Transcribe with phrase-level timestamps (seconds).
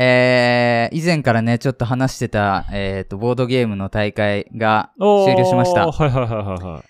[0.00, 5.88] えー、以前からね、ちょっと話してた、えっ、と、ボードゲームの大会が終了しました。
[5.88, 6.84] はいはいはいはいはい。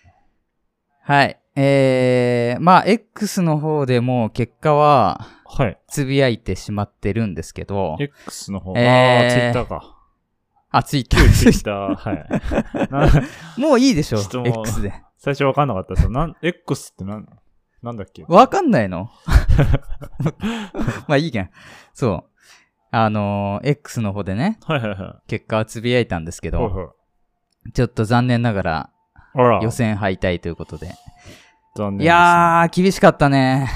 [1.00, 1.40] はい。
[1.56, 5.78] えー、まあ、X の方でも結果は、はい。
[5.88, 8.74] つぶやいてしまってるんですけど、X の方。
[8.76, 9.96] えーああ、ツイッターか。
[10.70, 11.52] あ、ツイッタ旧ツイー。
[11.52, 12.88] ッター、はい。
[13.58, 14.92] なもういいでしょ X で。
[15.16, 16.10] 最初わかんなかったですよ。
[16.10, 17.26] なん、X ってなん、
[17.82, 18.24] なんだっけ？
[18.28, 19.08] わかんないの？
[21.08, 21.50] まあいいけん。
[21.94, 22.37] そう。
[22.90, 25.28] あのー X の方でね、はいはいはい。
[25.28, 26.86] 結果をつぶやいたんですけど、はいはい
[27.74, 28.90] ちょっと残念ながら
[29.34, 30.94] あら、予選敗退ということで。
[31.76, 32.04] 残念です、ね。
[32.04, 33.68] いやー、厳しかったね。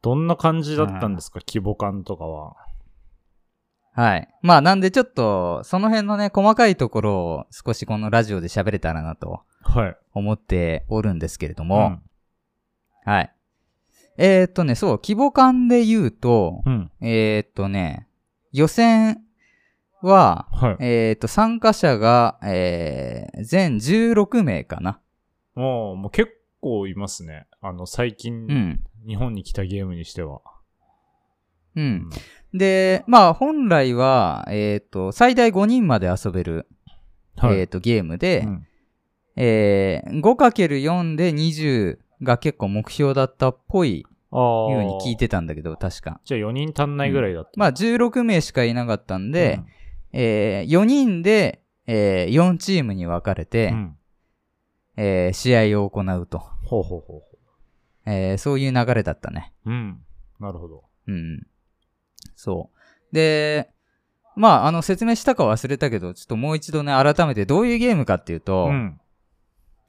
[0.00, 2.56] どんな感じだったんですか、規模感とかは。
[3.92, 4.28] はい。
[4.42, 9.96] まあなんでちょっと、その辺のね、細かいところを少しこのラジオで喋れたらなとはい。
[10.14, 12.02] 思っておるんですけれどうも、ん。
[13.04, 13.34] はい。
[14.16, 16.90] えー、っとね、そう、規模感で言うと、うん。
[17.00, 18.08] えー、っとね、
[18.52, 19.22] 予選
[20.02, 20.76] は、はい。
[20.80, 25.00] えー、っと、参加者が、えー、全16名かな。
[25.54, 27.46] もう、もう結構いますね。
[27.60, 28.80] あの、最近、うん。
[29.06, 30.40] 日本に来たゲームにしては。
[31.76, 31.80] う。。
[31.80, 32.10] うん
[32.52, 36.68] で、まあ、本来は、えー、っと、最大5人まで遊べる、
[37.36, 37.58] はい。
[37.58, 38.66] えー、っと、ゲームで、うん
[39.36, 44.06] えー、5×4 で20が結構目標だったっぽい。
[44.36, 46.20] ように聞いてたんだけど、確か。
[46.24, 47.52] じゃあ4人足んないぐらいだった。
[47.54, 49.66] まあ、16名しかいなかったんで、うん
[50.14, 53.96] えー、4人で、えー、4チームに分かれて、うん。
[54.96, 57.22] えー、試合を行うと、ほうほうほうほ
[58.06, 59.52] えー、そういう流れだったね。
[59.66, 59.70] う。
[59.70, 60.00] うん。
[60.38, 60.84] なるほど。
[61.08, 61.46] うん。
[62.36, 63.14] そう。
[63.14, 63.70] で、
[64.36, 69.00] まあ、あの、説明したか忘れたけど、ちょっともう一度ね、改めてどういうゲームかっていうと、うん。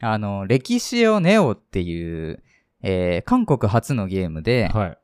[0.02, 2.44] あの、歴史をネオっていう、
[2.82, 4.98] えー、韓国初のゲームで、はい。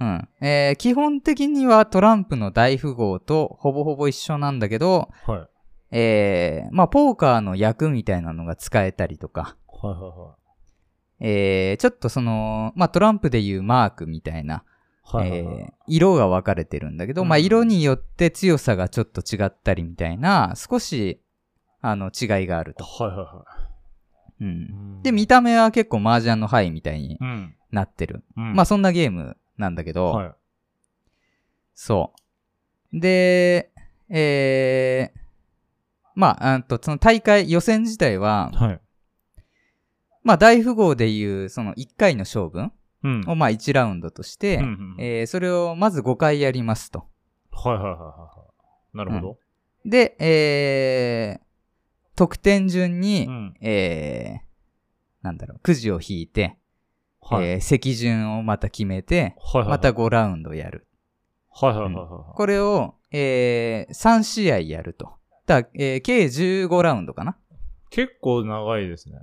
[0.00, 0.28] うん。
[0.40, 5.48] えー、基本的にはトランプの大富豪とほぼほぼ一緒なんだけど、はい。
[5.96, 10.34] えー、まあ、ポーカーの役みたいなのが使えたりとか、はいはいは
[11.20, 14.64] えー、ちょっとその、まあ、トランプでいうマークみたいな、
[15.12, 15.16] い。
[15.16, 21.20] はいはいはいえー色が分かれてるんだけど、うんまあ、色によって強さがちょっと違ったりみたいな、少し、
[21.82, 22.84] あの、違いがあると。
[22.84, 23.40] はいはいはうん。
[23.40, 23.44] い
[24.40, 25.02] うん。
[25.02, 27.54] で、見た目は結構麻雀の範囲みたいにうん。
[27.70, 28.24] なってる。
[28.36, 28.54] うん。
[28.54, 30.32] まあ、そんなゲームなんだけど、はい。
[31.74, 32.12] そ
[32.92, 33.00] う。
[33.00, 33.70] で、
[34.08, 35.18] えー、
[36.14, 38.80] まあ、あと、その大会、予選自体は、はい。
[40.22, 42.70] まあ、大富豪でいう、その1回の勝負
[43.02, 43.24] うん。
[43.26, 47.04] を、まあ、1ラウンドとして、うんうんえーそれをまず5回やりますと。
[47.52, 48.44] はいはいはいはいは
[48.94, 48.96] い。
[48.96, 49.38] なるほど。
[49.84, 51.44] で、えー、
[52.16, 53.54] 得点順に、うん。
[53.60, 56.56] えー、なんだろう、くじを引いて、
[57.20, 57.44] はい。
[57.46, 59.68] えー席順をまた決めて、はいはいはい。
[59.70, 60.86] また5ラウンドやる。
[61.50, 62.00] はいはいはいは
[62.32, 62.34] い。
[62.34, 65.14] これを、えー、3試合やると。
[65.46, 67.36] だえー計15ラウンドかな。
[67.90, 69.18] 結構長いですね。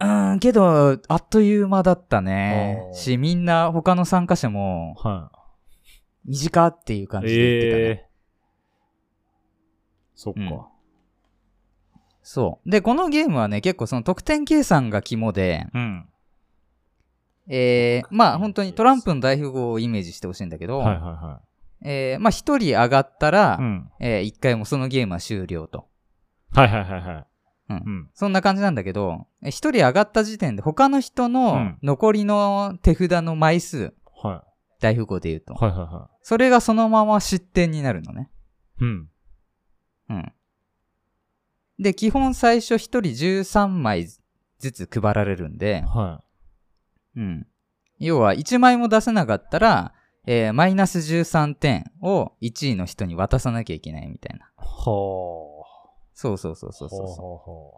[0.00, 5.30] うーん、けど、あっという間だったねし、みんな、他の参加者も、は
[6.26, 7.28] 短っていう感い。
[7.28, 7.82] じで言ってたね。
[7.82, 8.08] ええ。
[10.14, 10.68] そっうんか。
[12.22, 12.70] そう。
[12.70, 16.08] で、このゲームはね、結構その得点計算が肝で、うん。
[17.46, 21.40] えー、まあ本当にトランプの大富豪をイメージしてほしいんだけど、はいはいは
[21.84, 23.62] えー、まあ一人上がったら、い。
[23.62, 23.90] うん。
[24.00, 25.86] えー一回もうそのゲームは終了と。
[26.52, 27.26] はいはいはいはい。
[27.70, 28.10] うんうん。
[28.14, 33.92] そんな感じなんだけど、え一人上がった時点で他の人うのん残りの手札の枚数、
[34.22, 34.44] は
[34.80, 35.56] 大富豪で言うと、い。
[35.58, 38.30] はいはいはそれがそのまま失点になるのね。
[38.80, 38.84] い。
[38.84, 39.08] うん。
[40.08, 40.32] うん。
[41.78, 44.06] で、基本最初一人13枚
[44.58, 46.22] ずつ配られるんで、は
[47.16, 47.46] うん。
[47.98, 49.94] 要は1枚も出せなかったら、
[50.26, 54.46] えーマイナス13点を1位の人に渡さなきゃいけないみたいな。
[54.46, 54.50] い。
[54.56, 55.64] は
[56.14, 56.86] そうそうそうそあ。
[56.86, 57.16] うそうそう。
[57.16, 57.72] ほ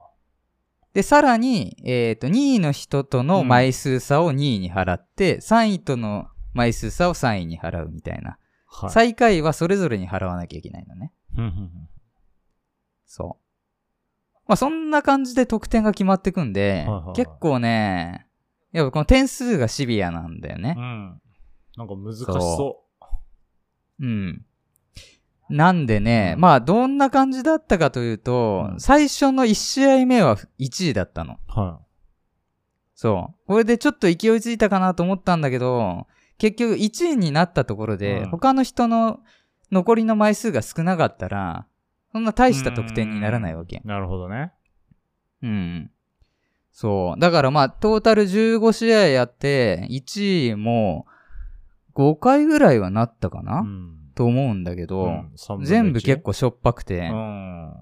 [0.92, 8.30] で、さらに、えっ、と、2位の人との枚数差を2位に払って、3位との枚数差を3位に払うみたいな。
[8.30, 8.36] う
[8.66, 8.90] はい。
[8.90, 11.12] 最下位はそれぞれに払わなきゃいけないのね。
[13.06, 13.46] そう。
[14.46, 18.26] まあ、そんな感じで得点が決まってくんで、はいはいはい結構ね、
[18.72, 20.74] やっぱこの点数がシビアなんだよね。
[20.76, 21.20] うん。
[21.76, 22.84] なんか難しそ
[24.00, 24.44] うん。
[25.48, 31.34] なんでね、うんまあ、どんな感じだったかというと、うん最初の1試合目は1位だったの。
[31.34, 31.60] う。
[31.60, 31.80] は
[32.94, 33.46] そう。
[33.46, 36.06] これでちょっと勢いづいたかなと思ったんだけど、
[36.38, 39.20] 結局1位になったところで、うん他の人の
[39.72, 41.66] 残りの枚数が少なかったら、
[42.12, 42.54] そんな大い。
[42.54, 43.82] した得点にならないわけ。
[43.84, 44.52] なるほどね。
[45.42, 45.90] うん。
[46.72, 47.20] そう。
[47.20, 51.06] だからまあ、トータル15試合やって、1位も
[51.94, 53.96] 5回ぐらいはなったかな、うん。
[54.14, 57.74] と思うんだけど、うん全部結構しょっぱくて、うん。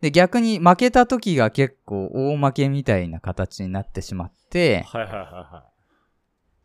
[0.00, 5.64] で、逆に負けた時が結構大負けみたいな形になってしまって、はいはいはいは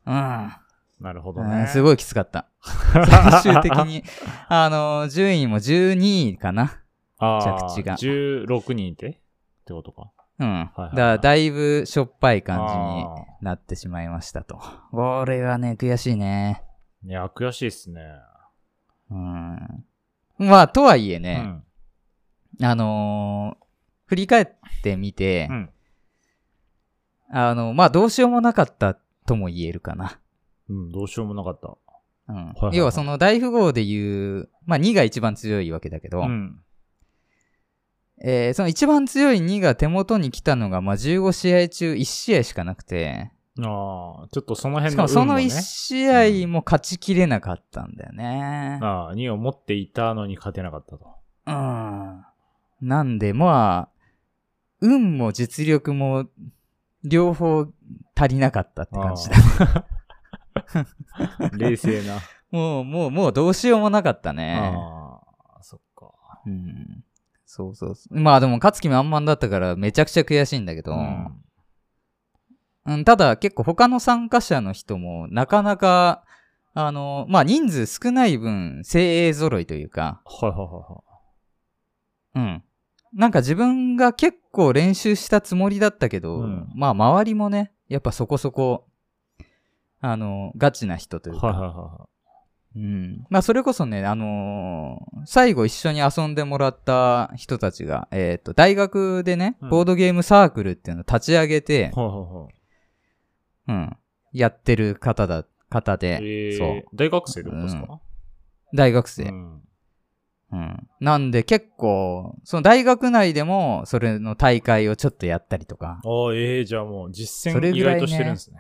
[0.06, 0.63] うん。
[1.04, 1.06] い。
[1.06, 1.68] なるほどうんね。
[1.68, 2.48] すごいきつかった。
[3.42, 4.04] 最終的に、
[4.48, 6.80] あの、順位も12位かな。
[7.20, 9.14] 着地が16人いてっ
[9.66, 10.12] てことか。
[10.40, 10.50] うん。
[10.50, 14.60] はいはいだから、だいぶしょっぱい感じにあなってしまいましたと。
[14.92, 16.64] これはね、悔しいね。
[17.06, 18.02] ーいや、悔しいっすね。
[19.12, 19.86] うん。
[20.38, 21.64] まあ、とはいえうね、ん。
[22.62, 23.64] あのー
[24.06, 24.48] 振り返っ
[24.84, 25.70] てみて、うん。
[27.32, 28.96] あの、まあ、どうしようもなかった
[29.26, 30.20] とも言えるかな。
[30.70, 31.78] うん、どうしようもなかった。
[32.30, 32.36] うん。
[32.36, 36.60] いはい要はその大富豪で言う、まあ、2が一番強いわけだけど、うん。
[38.24, 48.80] えーその一番強い2が手元に来たのが、まあ、15試合中1試合しかなくて、ああ、ちょっとその辺しかの運も、ね、もその1試合も勝ちきれなかったんだよね。
[48.82, 51.06] ああ、2を持っていたのに勝てなかったと。
[51.46, 52.26] うん。
[52.82, 53.94] なんで、まあ、
[54.82, 56.26] 運も実力も
[57.04, 57.68] 両方
[58.16, 59.86] 足りなかったって感じだ。
[61.58, 62.20] 冷静な。
[62.52, 64.60] もう、もう、もうどうしようもなかったね。
[64.62, 65.20] あ
[65.58, 66.12] あ、そっか。
[66.46, 67.04] うん。
[67.46, 68.20] そうそうそう。
[68.20, 71.44] まあでも、勝つ気満々だったからめちゃくちゃ悔しいんだけど、うん。
[72.86, 76.24] うん、ただ結構他の参加者の人もなかなか、
[76.74, 81.04] あの、まあ人数少ない分、精鋭揃いというか、はいはいはいは
[82.36, 82.64] うん。
[83.14, 88.88] なんか自分が結構練習したつもりだったけど、うんまあ周りもね、やっぱそこそこ、
[90.06, 91.40] あの、ガチな人というい。
[91.40, 92.08] か、はいはいは
[92.76, 93.26] うん。
[93.30, 101.98] まあそれこそね、あのー最後一緒に遊んでもらった人たちが、えっ、と、大学でね、うんボードゲームサークルっていうのを立ち上げて、い。
[101.98, 102.54] はいはいはい。
[103.70, 103.98] うん。
[104.34, 106.96] やってる方だ、方で、えーそう。
[106.96, 108.02] 大学生ってことですか、
[108.74, 109.24] 大学生。
[109.24, 109.62] うん。
[110.52, 110.88] うん。
[111.00, 118.58] なんで結構、その大学内でも、それの大会をちょっとやったりとか、ああ、ええじゃあもう実践意外としてるんですね。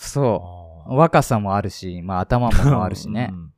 [0.00, 0.92] そう。
[0.92, 3.34] あ若さもあるし、まあ頭もーあるしね う。
[3.34, 3.52] ん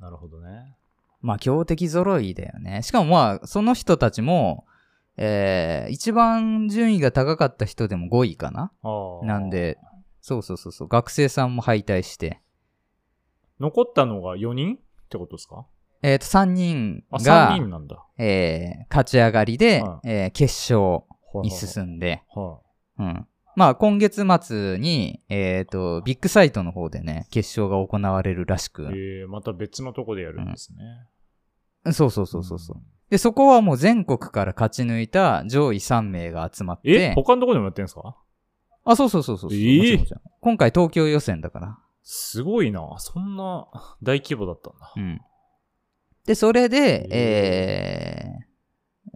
[0.00, 0.76] なるほどね。
[1.20, 2.82] まあ強敵揃いだよね。
[2.82, 4.66] しかもまあ、その人たちも、
[5.16, 8.72] えー、一番順位が高かった人でも5位かな？
[9.22, 9.78] なんで、
[10.20, 12.40] そうそうそうそう、学生さんも敗退して、
[13.58, 14.76] 残ったのが4人？
[14.76, 15.66] ってことですか？
[16.02, 18.04] えっ、と、3人あ、が3、人なんだ。
[18.18, 21.02] えー、勝ち上がりで、はえー決勝
[21.42, 22.60] にん進んで、は
[22.98, 23.26] うん。
[23.58, 30.72] まあ、今月末に、えっ、と、ビッグサイトの方でね、決勝が行われるらしくい。、ええまた別のとこでやるんです
[31.84, 31.92] ね。
[31.92, 32.82] そうそうそうそうそう。
[33.10, 37.10] で、そこはもう全国から勝ち抜いた上位3名が集まっえ？
[37.10, 38.16] て、他のとこでもやってんすか？
[38.84, 41.78] あ、そうそうそうそうそう、えーもちろんもちろん今回東京予選だから。
[42.04, 42.80] すごいな。
[42.98, 43.66] そんな
[44.02, 44.92] 大規模だったんだ。
[44.96, 45.20] うん。
[46.26, 48.24] で、それで、え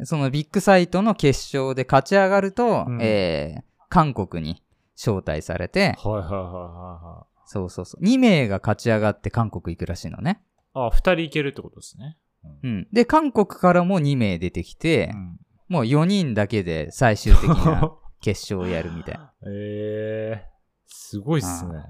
[0.01, 3.63] ー、そのビッグサイトの決勝で勝ち上がると、うんえー、
[3.93, 4.63] 韓国に
[4.97, 8.03] 招待されて、はいはいはいはいはそうそうそう。
[8.03, 10.41] 2名が勝ち上がって韓国行くらしいのね。
[10.75, 10.79] い。
[10.79, 12.17] あ、2人いけるってことですね。
[12.63, 12.89] うん。
[12.91, 19.33] で、韓国からも2名出てきて、うんもう4人だけで最終的な 決勝をやるみたいな。
[19.47, 20.51] ええ
[20.87, 21.83] すごいっすね。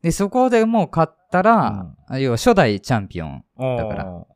[0.00, 3.44] で、そこでもう勝ったら、要は初代チャンピオン。
[3.58, 4.26] だだから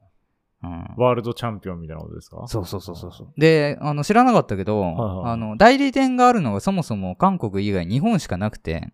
[0.62, 0.95] うん。
[0.97, 2.47] ワールドチャンピオンみたいなことですか？
[2.47, 3.29] そうそうそうそうそう。
[3.40, 8.93] で、あの、知らなかったけど、はいあの、代理店があるのがそもそも韓国以外日本しかなくて、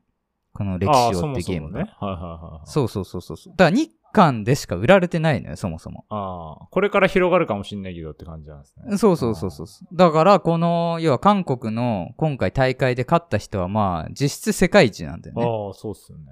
[0.55, 1.85] この歴史をってゲームが。
[1.85, 1.91] ね。
[1.99, 2.67] はいはいはいはい。
[2.71, 3.37] そうそうそうそう。
[3.57, 6.07] だから日韓でしか売られてないのよ、そもそも。
[6.09, 8.97] ああ、これから広がるかもしんないけどって感じなんですね。
[8.97, 9.67] そうそうそうそう。
[9.95, 15.43] だから、この、要は韓国の今回大会で勝った人はまあ、実質世界一なんだよね。
[15.43, 16.25] ああ、そうっすよね。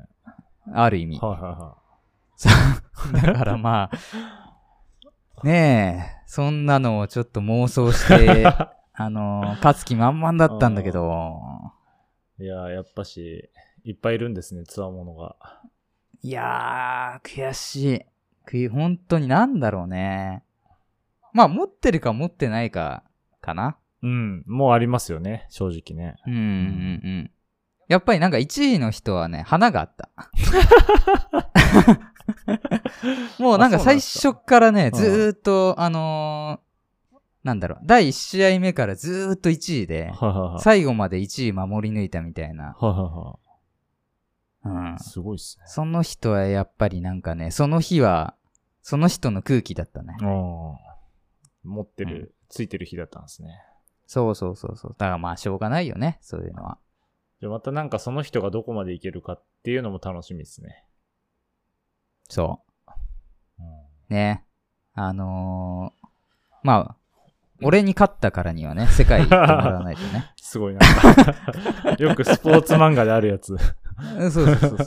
[0.73, 1.19] ある意味。
[1.19, 1.76] はいはいは
[3.23, 4.44] だからまあ、
[5.43, 8.47] ねえ、そんなのをちょっと妄想して、
[8.95, 11.41] あの、勝つ気満々だったんだけど、
[12.38, 12.45] い。
[12.45, 13.50] いやー、やっぱし、
[13.85, 15.37] いっぱいいるんですね、つわものが。
[16.23, 18.05] いやー、悔しい。
[18.47, 20.43] 悔い本当になんだろうね。
[21.33, 23.03] まあ、持ってるか持ってないか、
[23.41, 23.76] かな。
[24.03, 26.17] うん、もうありますよね、正直ね。
[26.26, 27.31] うんうんうん。
[27.88, 30.11] やっぱりなんか1位の人はね、花があった。
[33.38, 36.64] もうなんか最初っからね、ずーっと、あのー
[37.45, 40.12] なんだろう、第1試合目からずーっと1位で。
[40.61, 42.75] 最後まで1位守り抜いたみたいな。
[44.64, 44.99] うん。
[44.99, 45.64] すごいっすね。
[45.66, 48.35] その人はやっぱりなんかね、その日は、
[48.81, 50.16] その人の空気だったね。
[51.64, 53.49] 持ってる、うんついてる日だったんですね。
[54.07, 54.90] そうそうそうそう。
[54.97, 56.78] だからまあしょうがないよね、そういうのは。
[57.40, 60.84] じゃあまたなんかその人がどこまでいけるかっていうのも楽しみですね。
[62.28, 62.93] そう。
[63.61, 63.66] うん
[64.14, 64.45] ね。
[64.95, 66.07] あのー
[66.62, 66.99] まあ、
[67.62, 70.33] 俺に勝ったからにはね、世界行ってもらわないとね。
[70.40, 70.81] すごいな。
[71.99, 73.54] よくスポーツ漫画であるやつ。
[74.19, 74.78] うんそうそうそう。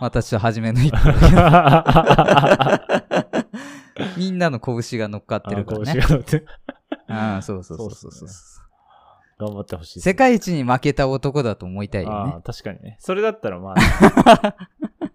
[0.00, 0.98] 私と初めの一歩。
[4.16, 5.90] みんなの拳が乗っかってるからね。
[5.90, 6.44] あ拳が乗って
[7.08, 8.32] ああ、そうそうそうそうそうそうっ
[9.38, 12.42] 頑張ってほしい世界一に負けた男だと思いたいよねああ。
[12.42, 12.96] 確かにね。
[13.00, 13.74] それだったらまあ、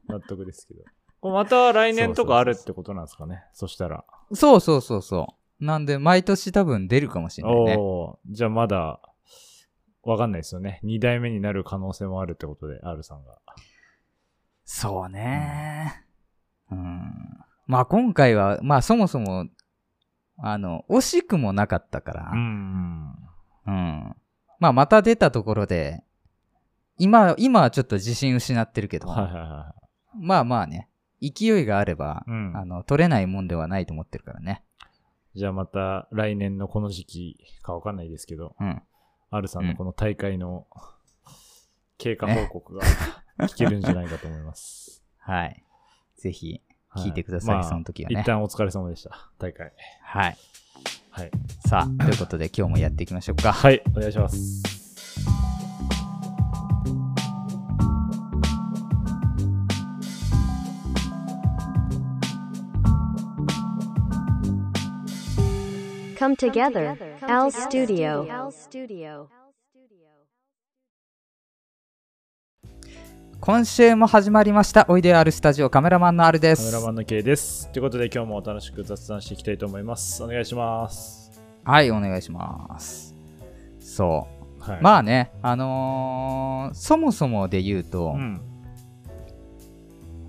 [0.07, 0.81] 納得ですけど。
[1.21, 3.45] これまた来年とかあるってことなんですかね。
[3.53, 4.03] そしたら。
[4.33, 5.65] そうそうそうそう。
[5.65, 7.75] なんで、毎年多分出るかもしれないね。
[7.77, 8.99] おーじゃあまだ、
[10.03, 10.79] わかんないですよね。
[10.81, 13.37] 二代目になる可能性もあるってことで、R さんが。
[14.65, 16.03] そうね。
[16.71, 17.01] うん。
[17.67, 19.45] まあ今回は、まあそもそも、
[20.39, 22.23] あの、惜しくもなかったから。
[22.31, 23.15] ん。
[23.67, 24.15] うん。
[24.59, 26.03] まあまた出たところで、
[26.97, 29.75] 今、今はちょっと自信失ってるけど、はいはいは
[30.19, 30.89] まあまあね、
[31.21, 32.31] 勢いがあれば、い。
[32.31, 32.65] うんあ。
[32.65, 34.63] の、取れないもんではないと思ってるからね。
[35.35, 38.81] じゃあまた来年のこの時期かわかんないですけど、うん。
[39.29, 40.67] R さんのこの大会の
[41.97, 42.81] 経過報告が
[43.47, 45.03] 聞けるんじゃないかと思います。
[45.19, 45.63] はい。
[46.17, 49.31] ぜひ、は聞いてくださいまあその時はね一旦お疲れ様でした。
[49.39, 49.71] 大会。
[50.01, 50.37] はい。
[51.11, 51.31] はい。
[51.65, 53.53] さあ、ということで今日もやっていきましょうか。
[53.53, 54.80] はい、お願いします。
[66.21, 68.27] Come together, Al Studio.
[73.39, 74.85] 今週も始まりました。
[74.87, 76.61] おいであるスタジオカメラマンのあるです。
[76.69, 77.71] カメラマンの K です。
[77.71, 80.21] ということで今日も楽しく雑談していきたいと思います。
[80.23, 81.41] お願いします。
[81.63, 83.15] はい、お願いします。
[83.79, 84.27] そ
[84.59, 84.61] う。
[84.61, 84.79] はい。
[84.79, 88.41] まあね、あのーそもそもで言うと、うん。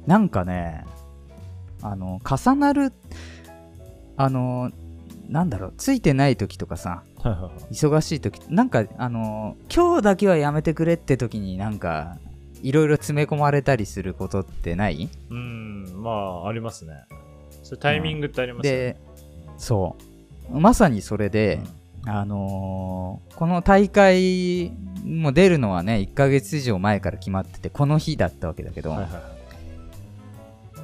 [0.06, 0.86] なんかね、
[1.82, 2.94] あの、重なる、
[4.16, 4.81] あのー
[5.28, 7.52] なんだろう、ついてない時とかさ、はいはいはい。
[7.72, 12.16] 忙しい時、なんか、あのー今日だけはやめてくれって時になんか、
[12.62, 15.08] いろいろ詰め込まれたりすることってない？
[15.30, 17.04] うん、まあ、ありますね。
[17.62, 18.78] それタイミングってありますよね。
[18.78, 18.96] で、
[19.58, 19.96] そ
[20.50, 20.58] う。
[20.60, 21.60] まさにそれで、
[22.06, 24.72] あのーこの大会
[25.04, 29.22] も出るのはね、1ヶ月以上前から決まってて、この日だったわけだけど、はいはいはい。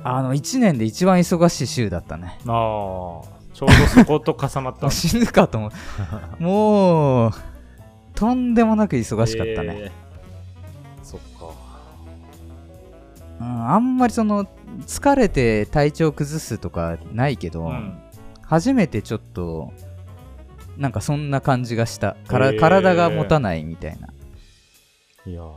[0.04, 2.38] あの、1年で一番忙しい週だったね。
[2.46, 5.72] ああ、ちょうどそこと重なった 死ぬかと思
[6.38, 6.42] う。
[6.42, 7.32] もう、
[8.14, 9.74] とんでもなく忙しかったね。
[9.80, 10.08] えー
[11.02, 11.54] そっか。
[13.40, 14.44] うん、あんまりその、
[14.86, 17.98] 疲れて体調崩すとかないけど、うん。
[18.42, 19.72] 初めてちょっと、
[20.76, 22.16] なんかそんな感じがした。
[22.28, 24.08] からへー体が持たないみたいな。
[25.26, 25.54] いやー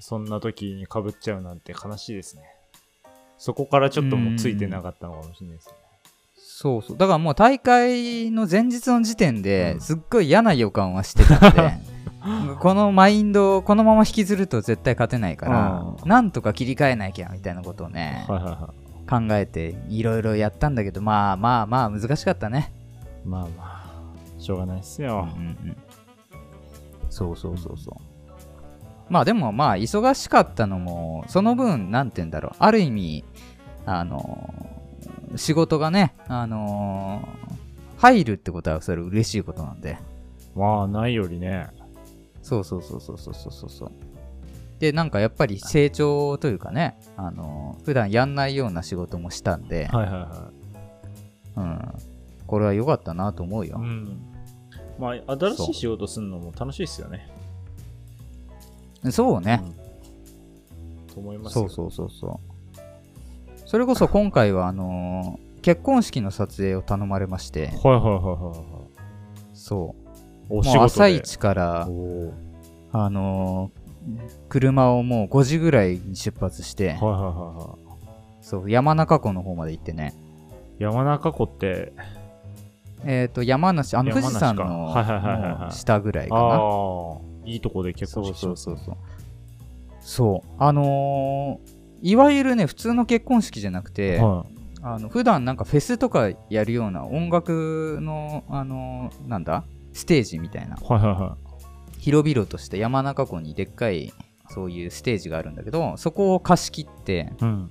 [0.00, 2.42] そんな時にかぶっちゃうなんて悲しいですね。
[3.36, 5.74] そこからちょっともうついてなかったのかもしれないですね。
[6.56, 6.96] そうそう。
[6.96, 11.72] だからもう大会の前日の時点うんですっごい嫌な予感はしてたんで、
[12.62, 18.70] このマインドをこのまま引きずると絶対勝てないから、うなんとか切り替えなきゃみたいなことをね、はいはいは
[19.10, 22.72] 考えていろいろやったんだけど、まあまあまあ難しかったね。
[23.24, 23.28] い。
[23.28, 23.92] まあまあ、
[24.38, 25.28] しょうがないっすうんよ。
[25.36, 25.76] うんうん
[27.10, 27.94] そうそうそうそう。
[29.08, 33.24] まあでもまあ忙しかったのも、その分、なんて言うんだろう、ある意味、
[33.86, 34.73] あのー
[35.36, 39.98] 仕事がね、あのー、入るってことはそれ嬉しいことなんで。
[40.54, 41.68] まあ、ないよりね。
[42.42, 43.92] そうそうそうそうそうそうそう。
[44.78, 51.60] で、なんかやっぱり成長というかね、あのー、普段やんないような仕事もしたんで、はいはいはい。
[51.60, 51.92] うん。
[52.46, 53.78] これは良かったなと思うよ。
[53.80, 54.18] うん。
[54.98, 57.28] まあ、新しい仕事するのも楽しいですよね。
[59.10, 61.14] そうね、うん。
[61.14, 62.53] と思いますそうそうそうそう。
[63.74, 68.88] それこそ今回はあのー結婚式の撮影を頼まれまして、はいはいはいはいはい。
[69.52, 69.96] そ
[70.48, 70.58] う。
[70.58, 70.78] お仕事で。
[70.78, 77.78] もう朝一からあのー車をもう5時ぐらいに出発して、はいはいはいは
[78.42, 80.14] そう、山中湖の方まで行ってね、
[80.78, 80.84] い。
[80.84, 81.92] 山中湖って、
[83.04, 84.94] えっ、と、山梨、あの富士山の
[85.72, 86.40] 下ぐらいかな。
[86.42, 88.96] ああ、いいとこで結そうそうそうそう。
[90.00, 90.48] そう。
[90.60, 91.73] あのー
[92.04, 94.44] いわゆるね、普通の結婚式じゃなくて、は
[94.82, 101.36] あの普段なんかフェスとかやるような音楽の、あのーなんだステージみたいな、いはいはいは
[101.98, 104.12] 広々とした山中湖にでっかい
[104.50, 107.44] そういうステージがあるんだけど、そこを貸し切って、い。
[107.44, 107.70] うん。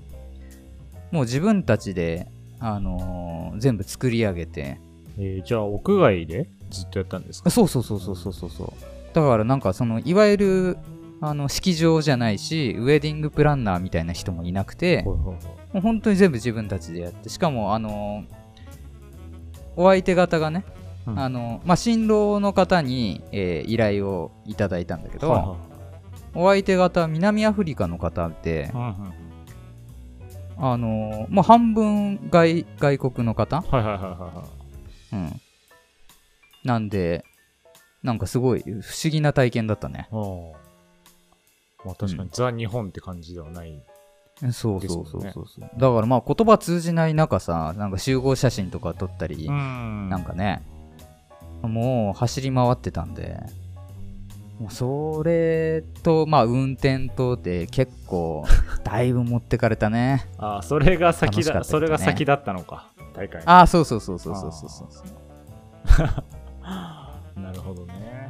[1.12, 2.28] もう自分たちで、
[2.60, 4.80] あのー全部作り上げて、
[5.20, 7.52] えーじゃあ、屋外でずっとやったんですか？
[7.52, 8.74] そうそうそうそうそうそうそう。
[9.14, 10.78] だからなんかその、いわゆる、
[11.26, 15.38] あの式場じゃないしウェディングプランナーみたいな人もいなくても
[15.74, 18.26] う本当に全部自分たちでやってしかもあの
[19.78, 20.66] お相手方がね、
[21.08, 21.20] うん。
[21.20, 25.58] あのまあ、新郎の方に、えー依頼をいただいたんだけど、はいはい
[26.36, 29.14] お相手方は南アフリカの方で、うんうんうん。
[30.58, 34.44] あのもう半分外外国の方、はいはいはいはいは
[35.14, 35.42] うん、
[36.64, 37.24] なんで
[38.02, 40.08] なんかすごい不思議な体験だったね。
[40.12, 40.16] い。
[40.16, 40.63] おー
[41.86, 43.84] まあ確かに、ザ・日本って感じではない。
[44.52, 45.70] そうそうんそうそうそう。
[45.78, 50.10] だからまあ言葉通じない中さなんか集合写真とか撮ったり、ん。
[50.10, 50.64] なんかね
[51.62, 53.40] もう走り回ってたんで
[54.60, 58.44] もうそれとまあ運転とで結構
[58.84, 60.26] だいぶ持ってかれたね。
[60.38, 61.64] あそれが先だ、ね。
[61.64, 63.42] それが先だったのか、大会。
[63.46, 65.08] ああそうそうそうそうそうそうそう。
[67.40, 68.30] なるほどね。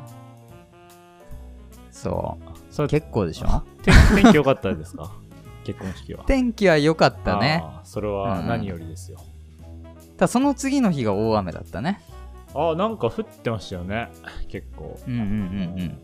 [1.92, 3.62] そうそれ結構でしょ？
[3.84, 5.12] 天天気良かったですか？
[5.64, 6.24] 結婚式は。
[6.26, 9.20] 天気は良かったねあーそれは何よりですよ。
[10.18, 12.02] ただその次の日が大雨だったね
[12.54, 14.10] ああ、なんか降ってましたよね。
[14.50, 15.00] 結構。
[15.08, 15.98] うんうんうんうん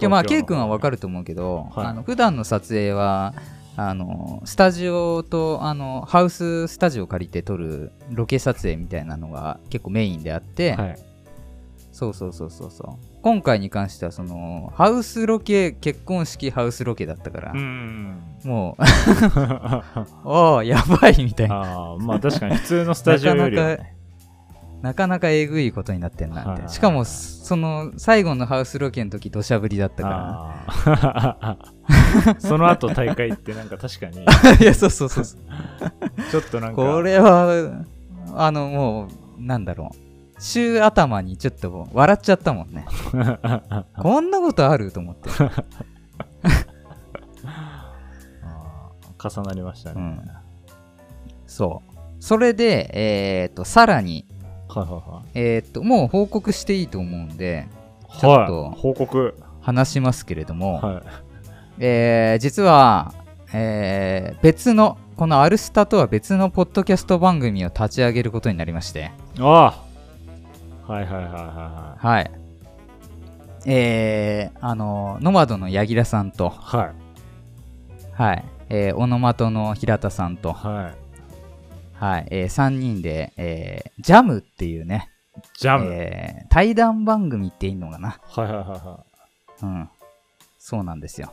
[0.00, 3.32] でまあ K 君は分かると思うけど、はいあの普段の撮影は
[3.76, 10.98] あのスタジオとあのハウススタジオ借りて撮るロケ撮影みたいなのが結構メインであって、はい。
[11.92, 18.22] そうそうそうそうそう今回に関してはそのハウスロケ結婚式ハウスロケだったから、うん。
[18.44, 18.82] もう
[20.28, 21.54] おーやばいみたいな。
[21.56, 23.96] ああ、まあ確かに普通のスタジオよりは、 ね、
[24.82, 32.36] なかなかえぐいことになってんなみたいはいなしかもその最後のハウスロケの時土砂降りだったかあー。
[32.46, 34.22] その後大会ってなんか確かに。
[34.22, 35.40] らいやそうそうそうそう。
[36.30, 36.76] ちょっとなんか。
[36.76, 37.86] これは
[38.34, 40.03] あのもうなんだろう
[40.44, 42.84] 週頭にちょっと笑っちゃったもんね。
[43.96, 45.30] こんなことあると思って、
[49.18, 50.20] 重なりましたね、うん、
[51.46, 51.92] そう。
[52.20, 54.26] それでえっ、とさらに。
[54.68, 57.66] はいはえっ、ともう報告していいと思うんで
[58.14, 58.20] い。
[58.20, 59.34] ちょっはい、とはい、報告。
[59.62, 61.02] 話しますけれども、はい。
[61.78, 63.14] えー実は、
[63.54, 69.10] えー別のこのアルスタとは別のポッドキャスト番組を立ち上げることになりまして。
[69.40, 69.83] ああ
[70.86, 72.30] はいはいはいははい。
[73.66, 76.52] えー、あのノマドの柳楽さんと。
[76.56, 76.92] いはい。
[78.12, 80.94] はい、えーオノマトの平田さんと、はい。
[81.94, 82.28] はい。
[82.30, 85.10] え3人で、えージャムっていうね、
[85.58, 88.20] ジャム、えー対談番組っていいのかな。
[88.22, 89.04] はいはいはいは
[89.62, 89.88] うん。
[90.58, 91.32] そうなんですよ。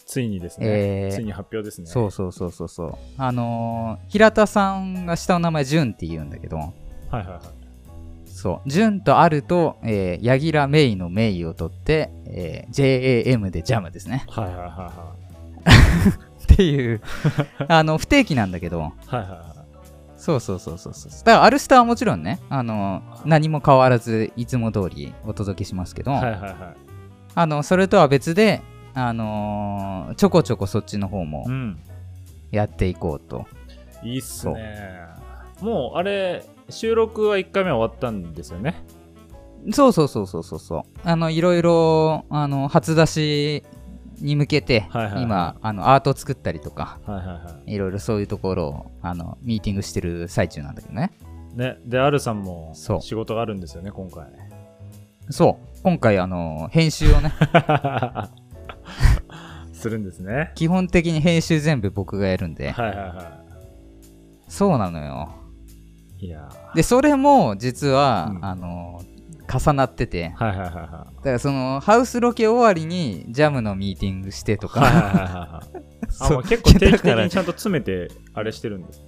[0.00, 1.86] いついにですね、えーついに発表ですね。
[1.86, 2.94] そうそうそうそうそう。
[3.16, 6.56] あのー平田さんが下の名前ジュンって言うんだけど。
[6.56, 6.72] はい
[7.12, 7.40] はいはい
[8.34, 8.68] そう。
[8.68, 14.26] ジュンとあると、えー、柳楽メイのメイを取って、えー JAM でジャムですね。
[14.28, 15.14] はいはいはいは
[16.52, 17.00] っていう
[17.68, 18.78] あの 不定期なんだけど。
[18.78, 19.28] いはいはい。
[19.30, 19.54] は
[20.16, 21.12] そうそうそうそうそう。
[21.24, 26.54] だからアルスターはもちろんねあの何も変わらずいつも通りお届けしますけど、いはいはいはい。
[27.36, 28.62] あのそれとは別で
[28.94, 31.78] あのーちょこちょこそっちの方もうん。
[32.50, 33.46] やっていこうと、
[34.04, 34.98] いいっすね。
[35.60, 38.84] もうあれ収録は1回目終わったんですよね。
[39.72, 40.82] そうそうそうそうそうそう。
[41.04, 43.64] あのいろいろあの初出し
[44.20, 45.22] に向けて、はいはいはい。
[45.22, 47.78] 今あのアート作ったりとかはいはいはい。
[47.78, 51.12] ろいろそういうところをあのミーティングしてる最中なんだけどね。
[51.54, 51.78] いね。
[51.84, 53.00] でアルさんもそう。
[53.00, 54.26] 仕事があるんですよね今回。
[55.30, 55.82] そう。
[55.82, 57.32] 今回あの編集をね。
[59.72, 60.52] するんですね。
[60.54, 62.70] 基本的に編集全部僕がやるんで。
[62.70, 63.44] はいはいは
[64.48, 65.43] そうなのよ
[66.74, 68.44] でそれも実は、うん。
[68.44, 69.02] あの
[69.52, 70.34] 重なってて。
[70.38, 79.06] ーはいはいはいはだからそのハウスロケ終わりにジャムのミーティングしてといはいはいはいか結構定期的にちゃんと詰めてあれしてるんですね。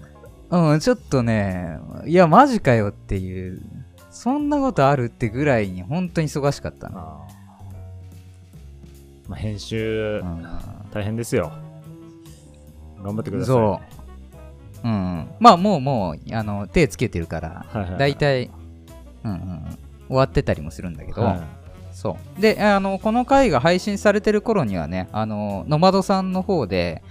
[0.51, 3.63] うんちょっとねいやマジかよっていう。
[4.11, 9.29] そんなことあるってぐらいに本当に忙しかったな、あー。
[9.29, 10.47] まあ編集うん。
[10.91, 11.53] 大変ですよ。
[13.03, 13.55] 頑張ってください。
[13.55, 13.96] そう、
[14.85, 17.99] うん、まあもうもうあの手つけてるからはいはいはい。
[17.99, 18.51] 大体、
[19.25, 21.41] うんうんうん、終わってたりもするんだけど、はい。
[21.93, 22.41] そう。
[22.41, 27.03] であのこの回が配信されてる頃にはねあのノマドさんの方で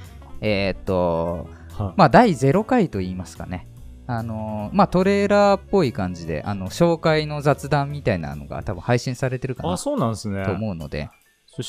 [0.42, 1.48] えーっと
[1.78, 1.94] はい。
[1.98, 3.68] まあ第0回と言いますかね。
[4.08, 10.46] あのまあトレーラーっぽい感じであの紹介の雑談みたいなのが多分配信されてるかなあそうなんですね。
[10.46, 11.12] と思うので、は、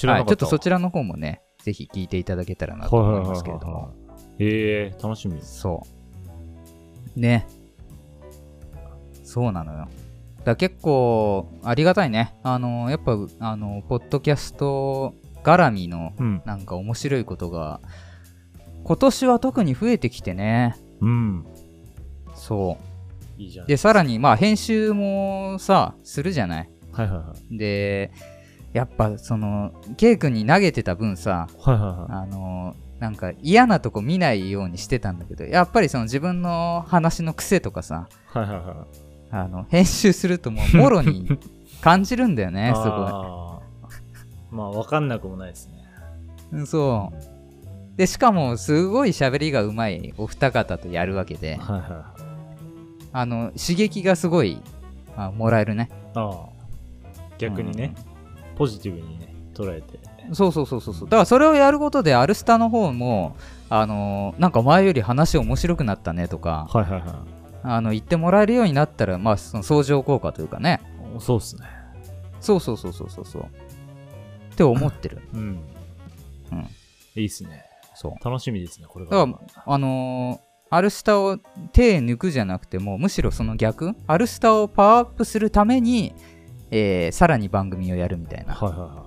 [0.07, 3.95] ないちょっとそちらの方もねぜひ聞いていただけたらなと思いますけれども
[4.38, 5.87] ええ楽しみそ
[7.16, 7.20] う。
[7.20, 7.46] ね。
[9.25, 9.88] そうなのよ。
[10.44, 12.35] だ結構ありがたいね。
[12.42, 15.14] あの、やっぱ、あの、ポッドキャスト
[15.46, 16.42] 絡みのうん。
[16.44, 17.81] なんか面白いことが
[18.83, 21.46] 今年は特に増えてきてねうん。
[22.35, 22.79] そ
[23.38, 23.64] いいじゃん。
[23.64, 27.59] うでさらにまあ編集もさするじゃないはいはいはい。
[27.59, 28.11] で
[28.72, 38.39] やっぱその K 君に投げてた分さはいはいはあのなんか嫌なとこ見ないようにしてたんだけどやっぱりその自分の話の癖とかさい。
[38.39, 38.77] はいはいはい。
[39.31, 41.39] あの編集するともう もろに
[41.81, 45.85] 感じるんだよねすごあーまあ、わかんなくもないですね。
[46.53, 52.03] いうんそうでしかもすごい喋りがうまいお二方とやるわけではいはいはい。
[53.13, 54.61] あの刺激がすごい
[55.17, 56.57] あもらえるねああ。
[57.39, 57.95] 逆にね、
[58.57, 59.99] ポジティブにね、捉えて。
[60.33, 61.09] そうそうそうそうそう。
[61.09, 63.37] だからそれをやることでアルスタの方も
[63.69, 67.11] あのなんか前より話面白くなったねとかはいはいはい。
[67.62, 70.81] あの言ってもらえるようになったらまあその相乗効果というかね。
[71.19, 71.62] そうっすね。
[72.41, 73.43] そうそうそうそうそうそう。
[73.43, 75.23] って思ってる。
[75.35, 75.41] うん。
[76.53, 76.67] うん。
[77.17, 77.65] いいっすね。
[77.95, 78.25] そう。
[78.25, 81.39] 楽しみですね、これだからあのーアルスタを
[81.73, 86.12] 手抜くじゃなくてもむしろその逆アルスタをパワーアップするために、
[86.73, 89.06] えーさらに番組をやるみたいな、はいはいは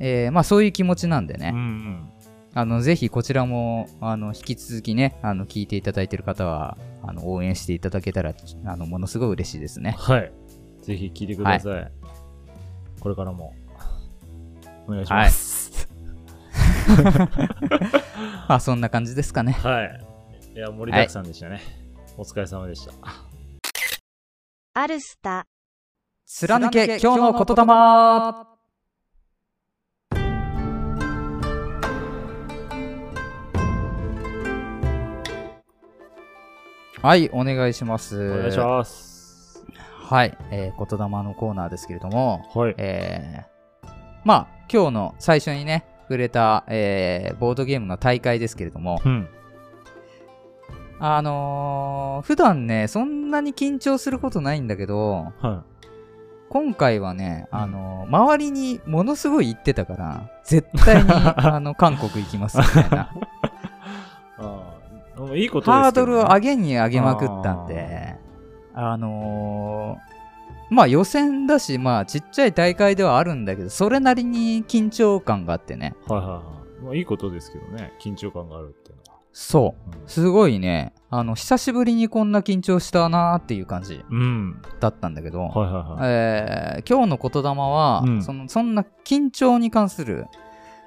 [0.00, 1.38] えーまあ、そういう気持ちなんでい。
[1.38, 2.10] ね、うんうん。
[2.52, 8.34] あのぜひこちらもあの引き続きねあの聞いていただいている方はあの応援していただけたら
[8.64, 10.32] あのものすごい嬉しいですねはい。
[10.82, 11.92] ぜひ聞いてください。
[13.00, 13.54] これからも、
[14.86, 15.88] お願いします。
[18.48, 20.00] まあそんな感じですかねはい。
[20.54, 21.60] いや、盛りだくさんでしたね。
[22.16, 22.92] お疲れ様でした。
[24.74, 25.46] アルスタ、
[26.26, 28.49] 貫け今日の言霊
[37.02, 39.64] はいお願いしますお願いします。
[40.10, 42.74] はい、えー、言霊のコーナーですけれどもはい。
[42.76, 43.88] えー、
[44.24, 49.28] まあ今日の最初にね触れた、えーボードゲームの大会ですけれどもうん。
[50.98, 55.64] あのー普段ねそんなに緊張することないんだけどは
[56.50, 63.10] 今回はね、あのー周りにものすごい言ってたから絶対に あの韓国行きますみたいな
[65.34, 65.40] い。
[65.42, 65.70] いいこと。
[65.70, 68.16] ハードルを上げに上げまくったんで
[68.74, 76.84] あのーまあ予選だしまあちっちゃい大会ではあるんだけどそれなりに緊張感があってねはいはいはい。
[76.84, 77.92] まあいいことですけどね。
[78.00, 79.18] 緊張感があるっていうのは。
[79.32, 84.62] そうすごいねあの久しぶりにこんな緊張したなーっていう感じうん。
[84.78, 85.98] だったんだけど、はいはいはい。
[86.02, 90.26] えー今日の言霊は、うんそのそんな緊張に関する、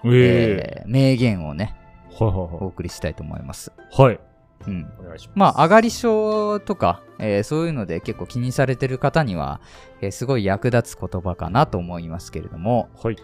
[0.06, 1.76] えええー名言をね
[2.19, 2.32] おは
[2.63, 3.71] 送りしたいと思います。
[3.97, 4.02] い。
[4.02, 4.19] はい。
[4.67, 5.38] うん、お願いします。
[5.38, 9.60] まあ上がり症とか、えーそういうので結構気にされてる方には、
[10.02, 13.17] えーすごい役立つ言葉かなと思いますけれども、はい。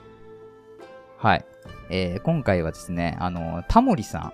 [1.17, 1.45] はい
[1.89, 4.33] えー今回はですねあのタモリさ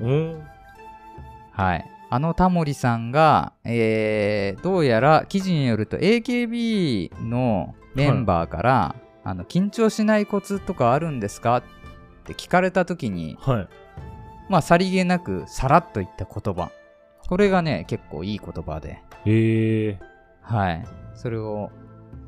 [0.00, 0.42] んうん。
[1.52, 1.84] はい。
[2.12, 11.62] あのタモリさんが、えーどうやら記事によると AKB のメンバーから、あの緊張しないコツとかあるんですかっ
[12.20, 13.68] て聞かれた時に、はい。
[14.48, 16.70] まあ、さりげなくさらっと言った言葉。
[17.28, 19.98] これがね、結構いい言葉で、ええ
[20.42, 20.84] はい。
[21.14, 21.70] それを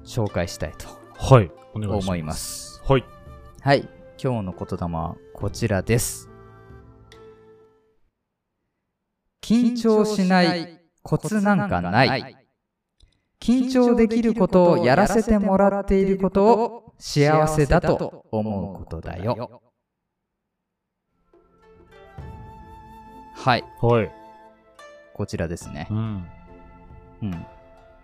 [0.05, 1.51] 紹介したいとはい。
[1.75, 2.05] お願いします。
[2.05, 2.83] 思います。
[2.87, 3.05] はい。
[3.61, 3.89] はい。
[4.23, 6.29] 今日の言霊はこちらです。
[9.43, 12.37] 緊張しないコツなんかない。
[13.41, 19.62] 緊張できることをやらせてもらっていることを幸せだと思うことだよ。
[23.43, 23.65] はい。
[23.81, 24.11] はい。
[25.15, 25.95] こちらですねう。
[25.95, 26.27] ん。
[27.23, 27.47] うん。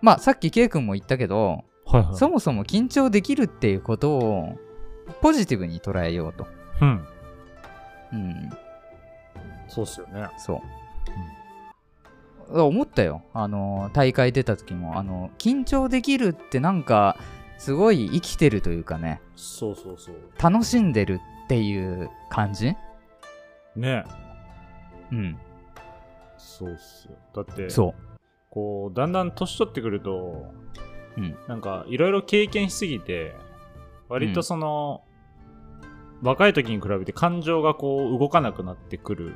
[0.02, 2.16] まあ、さっき K 君も言ったけど、はいはい。
[2.16, 4.58] そもそも緊張できるっていうことを
[5.22, 6.46] ポジティブに捉えようと。
[6.82, 7.06] うん。
[8.12, 8.50] うん。
[9.68, 10.28] そうっすよね。
[10.38, 10.60] そ
[12.50, 12.60] う。
[12.60, 13.22] 思ったよ。
[13.32, 17.16] あの、大会出た時も、あの、緊張できるってなんか、
[17.58, 20.16] すごい生きてるというかね、そうそうそう。
[20.40, 22.76] 楽しんでるっていう感じ？
[23.76, 24.04] ね
[25.12, 25.38] うん。
[26.36, 27.14] そうっすよ。
[27.34, 27.94] だって、そ
[28.50, 30.52] こう、だんだん年取ってくると、
[31.16, 33.34] うんなんか、いろいろ経験しすぎて、
[34.08, 35.02] 割とその、
[36.22, 39.32] 若い時に比べて感情がこう動かなくなってくるう。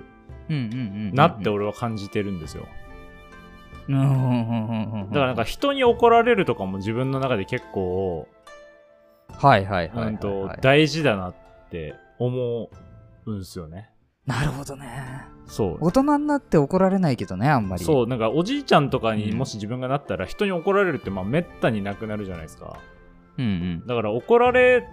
[0.50, 1.14] うんうんうんうんうん。
[1.14, 2.66] なって俺は感じてるんですよ。
[3.88, 5.08] うんうんうんうんうん。
[5.10, 8.26] だからなんか人に怒られるとかも自分の中で結構、
[9.28, 10.58] はいはいはいはい。
[10.60, 11.34] 大事だなっ
[11.70, 12.68] て思
[13.26, 13.91] うんですよね。
[14.26, 15.26] なるほどね。
[15.46, 15.78] そう。
[15.80, 17.84] 大人になって怒られないけどね、あんまり。
[17.84, 22.78] そう、なんかおじいちゃんとかにうんもし自分がなったら人に怒られるってまあめったになくなるじゃないですか。
[23.38, 23.48] うんう
[23.84, 23.86] ん。
[23.86, 24.86] だから怒られ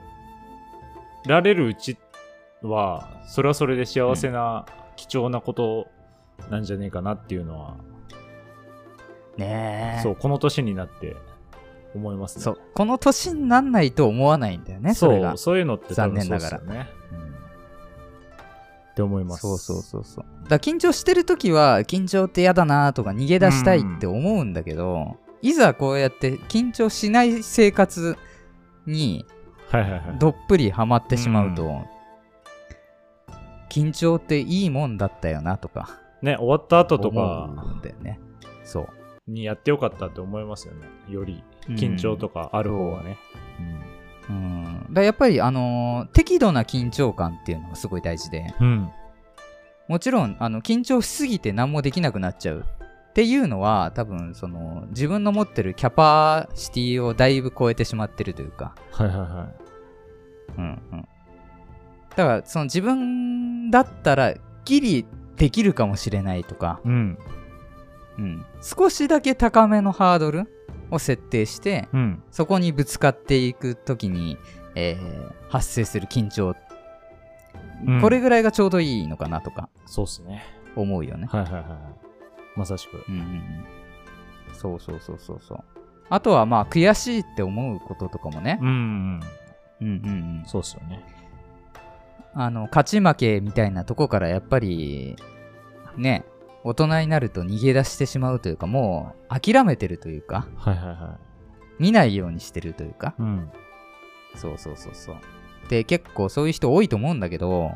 [1.26, 1.98] られるうち
[2.62, 4.66] は、それはそれで幸せな、
[4.96, 5.88] 貴重なこと
[6.50, 7.76] なんじゃねえかなっていうのは、
[9.38, 10.02] ねえ。
[10.02, 11.16] そう、この年になって
[11.96, 12.44] 思いますね。
[12.44, 12.60] そう。
[12.74, 15.38] この年になんないと思わないんだよね、それがそう、。
[15.38, 16.90] そういうのって多分そうですよ残ね。
[17.14, 17.29] うん
[19.00, 19.42] って思います。
[19.42, 20.26] そうそうそうそう。
[20.44, 28.18] だから緊張してるときは、緊張って嫌だなとか逃げ出したいって思うんだけど、いざこうやって緊張しない生活
[28.86, 29.26] に。
[30.20, 31.84] どっぷりハマってしまうと、
[33.70, 38.20] 緊張っていいもんだったよなとかね、終わった後と思かうんだよね。
[38.64, 38.90] そう。
[39.28, 40.88] にやってよかったって思いますよね。
[41.08, 43.18] より緊張とかある方はね。
[43.60, 43.89] うん。
[44.30, 48.68] だからやっぱり、あのー適度な緊張感っていうのがすごい大事で、うん。
[48.68, 48.92] うん。
[49.88, 52.66] もちろん、あの、緊張しすぎて何もできなくなっちゃう
[53.10, 59.50] っていうのは、多分、その、自分の持ってるキャパシティをだいぶ超えてしまってるというか、はいはいは
[60.58, 61.08] うんうん。
[62.16, 65.06] だから、その自分だったら、ギリ
[65.38, 66.88] できるかもしれないとか、い。
[66.88, 67.18] うん。
[68.20, 68.46] うん。
[68.62, 70.48] 少しだけ高めのハードル
[70.92, 72.24] を設定して、うん。
[72.32, 74.38] そこにぶつかっていくときに、
[74.76, 76.56] えー発生する緊張、
[77.88, 80.44] うんこれぐらいがちょうどいいのかなとかそうっすね。
[80.76, 81.28] 思うよね。
[81.32, 81.80] はいはいはいはい。
[82.56, 83.04] まさしく。
[83.10, 83.66] うんうんうん。
[84.54, 85.64] そうそうそうそうそう。
[86.10, 88.60] あとはまあ悔しいって思うこととかもね。
[88.62, 89.20] うんうん。
[89.82, 90.10] うんうん
[90.42, 90.44] うん。
[90.46, 91.04] そうっすよね。
[92.34, 95.16] あの、勝ち負けみたいなとこからやっぱり、
[95.98, 96.26] ね、
[96.64, 101.18] 大人になると逃げ出してしまうというか、もう諦めてるというか、はいはいは
[101.80, 103.22] 見ないようにしてるというか、い。
[103.22, 103.52] うん。
[104.36, 105.16] そうそうそうそう。
[105.70, 107.72] で、結構そういう人多いと思うんだけど、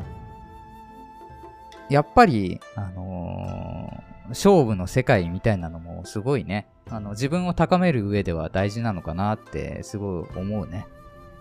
[1.89, 10.87] やっぱり、あのー勝負の世界みたいなのもすごいね、あの、自分を高める上では大事なのかなってすごい思うね。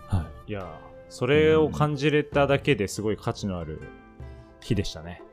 [0.07, 0.51] はい。
[0.51, 0.65] いやー、
[1.09, 3.81] それを感じれただけですごい価値のある
[4.61, 5.21] 日でしたね。
[5.21, 5.32] う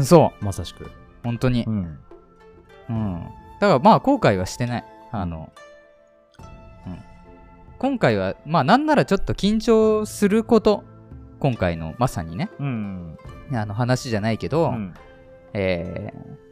[0.00, 0.90] そう、まさしく。
[1.22, 1.70] 本当にう。
[1.70, 1.98] ん。
[2.88, 3.24] うん。
[3.60, 4.84] だからまあ後悔はしてない。
[5.10, 5.52] あの、
[6.86, 6.98] うん。
[7.78, 10.84] 今回は、まあなんならちょっと緊張すること、
[11.40, 13.18] 今回のまさにね、うん。
[13.52, 14.94] あの話じゃないけど、うん。
[15.52, 16.42] えー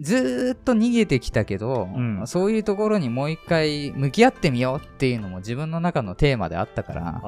[0.00, 7.20] ずーっと逃げてきたけど、うんそういうところにもう一回向き合ってみようっていうのも自分の中のテーマであったから、ね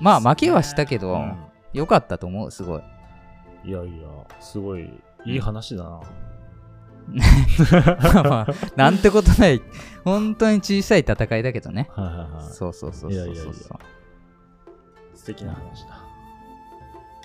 [0.00, 1.36] まあ負けはしたけどうん
[1.72, 2.82] よかったと思う、すごい。
[3.66, 4.08] いやいや、
[4.40, 4.88] すごい、
[5.24, 6.00] いい話だな。
[8.24, 9.60] まあなんてことない、
[10.04, 11.88] 本当に小さい戦いだけどね。
[11.92, 12.52] はいはいはい。
[12.52, 13.52] そうそうそうそうそういやいやいや
[15.14, 16.04] 素敵な話だ。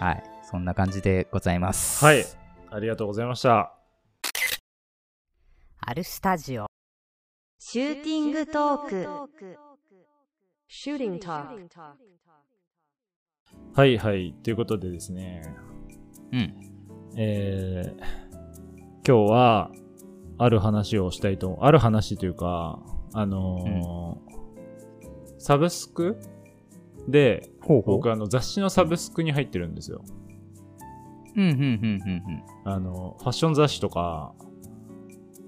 [0.05, 0.23] はい。
[0.43, 2.03] そんな感じでございます。
[2.03, 2.25] はい。
[2.71, 3.73] ありがとうございました。
[5.81, 6.67] アルスタジオ
[7.59, 9.57] シューティングトーク
[10.69, 11.45] Shooting talk.
[13.73, 14.33] はいはい。
[14.43, 15.53] ということでですね、
[16.31, 16.53] うん。
[17.17, 17.99] えー、
[19.05, 19.71] 今日は、
[20.37, 22.79] ある話をしたいと、ある話というか、
[23.13, 24.31] あのー
[25.41, 26.19] サブスク
[27.07, 30.03] で、ほう僕あの雑誌のサブスクに入ってるんですよ。
[31.35, 32.01] うん、うん、うん、
[32.65, 34.33] うん、あの、ファッション雑誌とか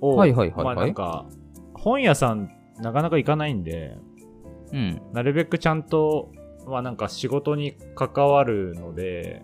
[0.02, 1.28] を、はいはいはいはいまあなんか、
[1.76, 3.96] 本屋さんなかなか行かないんで、
[4.72, 4.80] うん。
[4.80, 5.02] うん。
[5.14, 6.32] なるべくちゃんと、
[6.66, 9.44] まあなんか仕事に関わるので、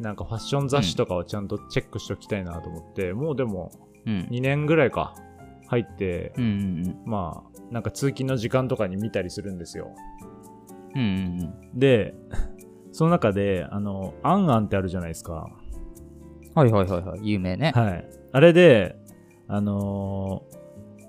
[0.00, 3.72] なんかファッション雑誌とかをちゃんとチェックしておきたいなと思って、もうでも
[4.06, 4.28] うん。
[4.30, 5.14] 2年ぐらいか、
[5.66, 9.90] 入って、うん、うん、まあ、なんか通勤の時間とかに見たりするんですよ。
[10.94, 11.00] うん。
[11.00, 11.06] うん、
[11.72, 11.78] うん。
[11.78, 12.14] で、
[12.92, 15.50] その中で、あの、アンアンってあるじゃないですか。
[16.54, 17.20] はいはいはいはい。
[17.22, 17.72] 有名ね。
[17.74, 18.08] はい。
[18.32, 18.96] あれで、
[19.48, 20.56] あのー、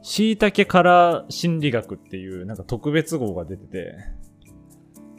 [0.02, 3.95] 椎茸から心理学っていうなんか特別号が出てて、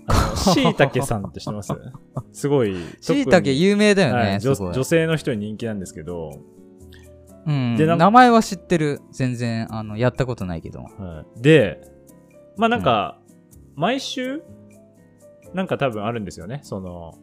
[0.08, 1.72] あの、椎茸さんって知ってます？
[2.32, 2.74] すごい。
[3.00, 6.40] しいたけ有名だよね、はい、女女性の人に人気なんですけど、
[7.46, 7.76] うん。
[7.76, 9.00] で名前は知ってる。
[9.10, 10.80] 全然、あの、やったことないけど。
[10.80, 11.80] はい、で、
[12.56, 13.20] まあなんか、
[13.74, 14.42] 毎週、
[15.54, 16.60] なんか多分あるんですよね。
[16.62, 17.14] その、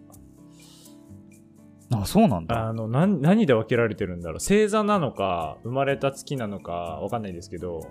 [1.93, 2.67] あ、そうなんだ。
[2.67, 4.39] あの、何、何で分けられてるんだろう。
[4.39, 6.71] 星座なのか、生まれた月なのか、
[7.01, 7.81] わかんないですけど、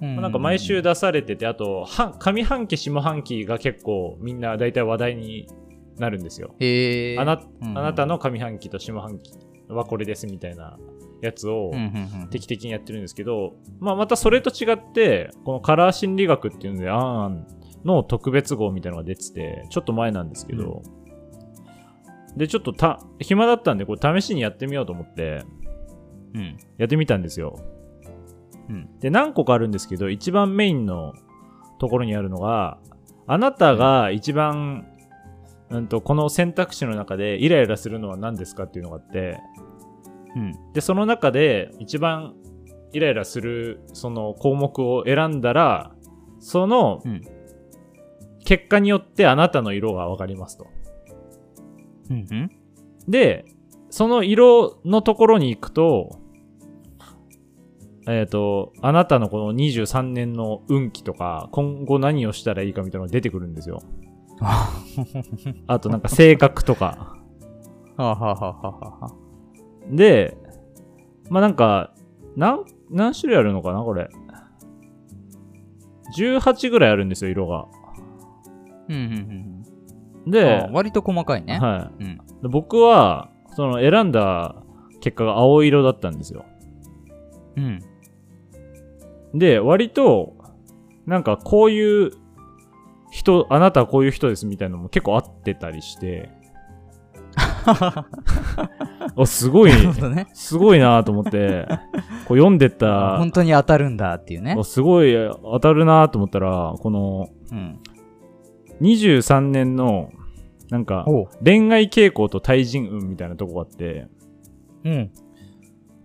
[0.00, 5.48] なんか毎週出されてて、あと、は上半期、下半期が結構みんな大体話題に
[5.98, 6.54] なるんですよ。
[7.20, 9.32] あなうんあなたの上半期と下半期
[9.68, 10.78] はこれですみたいな
[11.20, 17.46] やつをうんうんうん定期的にやってるんですけど、まあまたそれと違って、このカラー心理学っていうので、アンアン
[17.84, 20.82] の特別号みたいなのが出てて、ちょっと前なんですけど、
[22.36, 25.42] で、ちょっとた、暇だったんで、これ試しにやってみようと思って、
[26.34, 26.56] うん。
[26.76, 27.58] やってみたんですよ。
[28.68, 28.98] うん。
[29.00, 31.14] で、何個かあるんですけど、一番メインの
[31.78, 32.78] ところにあるのが、
[33.26, 34.86] あなたが一番
[35.70, 39.38] うんと、この選択肢の中でイライラするのは何ですかっていうのがあって、
[40.34, 40.72] うん。
[40.72, 42.34] で、その中で一番
[42.92, 45.92] イライラするその項目を選んだら、
[46.40, 47.22] そのうん
[48.44, 50.68] 結果によってあなたの色がわかりますと。
[52.08, 52.26] うん。
[52.30, 52.50] うん。
[53.06, 53.44] で、
[53.90, 56.18] その色のところに行くと、
[58.08, 63.82] えっ、と、あなたのこの23年の運気とか、今後何をしたらいいかみたいなのが出てくるんですよ。
[65.66, 67.16] あとなんか性格とか。
[67.96, 69.12] はあ、はあはあはあはあ、
[69.90, 70.38] で、
[71.28, 71.92] まあなんか、
[72.34, 74.08] 何、何種類あるのかなこれ。
[76.16, 77.66] 18ぐらいあるんですよ、色が。
[78.88, 79.64] うんうんうん
[80.24, 80.30] うん。
[80.30, 81.58] であ、割と細かいね。
[81.58, 82.04] はい。
[82.04, 82.16] うん。
[82.16, 84.62] で僕は、その選んだ
[85.00, 86.46] 結果が青色だったんですよ。
[87.56, 87.80] うん。
[89.34, 90.36] で、割と、
[91.06, 92.12] なんかこういう
[93.10, 96.30] 人、あなたはこういう人ですみたいなのも結構合ってたりして、
[99.16, 100.26] おすごい、ね。
[100.32, 101.66] すごいなと思って、
[102.26, 104.64] こう読んでった本、当に当たるんだっていうねお。
[104.64, 107.78] すごい当たるなと思ったら、このうん。
[108.80, 110.10] 23年の、
[110.70, 111.04] なんか。
[111.44, 114.08] 恋愛傾向と対人運みたいなとこがあって、
[114.84, 115.10] うん。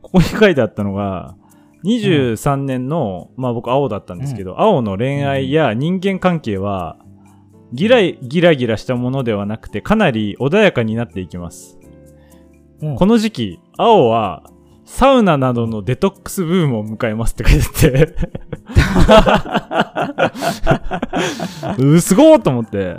[0.02, 1.36] ここに書いてあったのが、
[1.84, 6.98] 23年の、まあ僕青だったんですけど、青の恋愛や人間関係は、
[7.74, 11.78] ギラギラギラしたものではなくて、かなり穏やかになっていきます。
[12.82, 14.44] うんこの時期、青は、
[14.86, 18.18] サウナなどのデトックスブームを迎えますって書いてて。
[21.82, 22.98] うすごーと思って。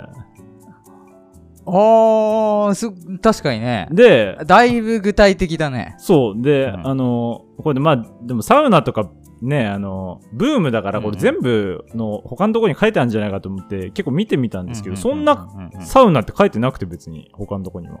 [1.67, 3.87] あー、す、確かにね。
[3.91, 5.95] で、だいぶ具体的だね。
[5.97, 6.41] そう。
[6.41, 9.09] で、うんあの、これでまあ、でもサウナとか
[9.41, 15.47] ね、あの、ブームだからこれ全部の他のところに書いてあるんじゃないかと思って結構見てみたんですけど、そんな
[15.81, 17.99] サウナって書いてなくて別に他のところには。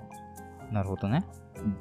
[0.71, 1.25] なるほどね。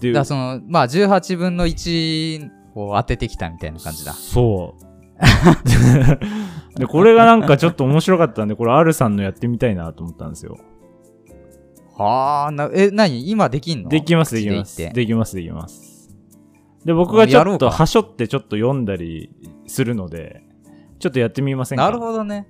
[0.00, 4.12] でだその、まあ、18分の1を当ててきたみたいな感じだ。
[4.12, 4.84] そう。
[6.78, 10.58] で、これがなんかちょっと面白かったんで、これ R さんのやってみたいなと思ったんですよ。
[11.96, 13.30] はあ、な、え、何？
[13.30, 13.88] 今できんの？
[13.88, 14.76] できます、できます。
[14.92, 15.93] できます、できます。
[16.85, 19.31] で、僕がちょっとはしょってちょっと読んだり
[19.66, 20.42] するので、
[20.99, 21.85] ちょっとやってみませんか？
[21.85, 22.47] なるほどね。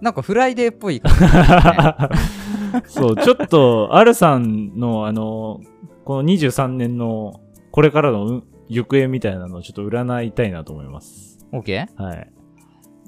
[0.00, 2.82] なんかフライデーっぽい感じだね。
[2.86, 5.60] そう、ちょっと、アルさんの、あの、
[6.04, 11.38] この23年の、これからのうん行方みたいなのをちょっと占いたいなと思います。
[11.52, 12.32] オッケーはい。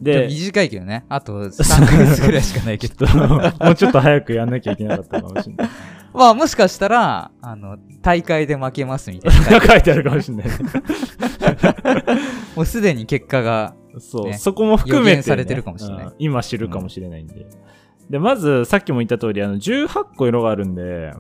[0.01, 1.05] で、で短いけどね。
[1.09, 3.07] あと3ヶ月ぐらいしかないけど。
[3.17, 5.69] もうちょっと早くやんなきゃいけなかったかもしれない。
[6.17, 9.61] まあもしかしたら、あの、大会で負けますみたいな。
[9.61, 10.47] 書いてあるかもしれない。
[12.57, 17.47] もうすでに結果が、そう、ねそこも含めて、されてるかもしれないうん今知るかもしれないんで。
[18.09, 21.13] で、まず、さっきも言った通り、あの、18個色があるんで、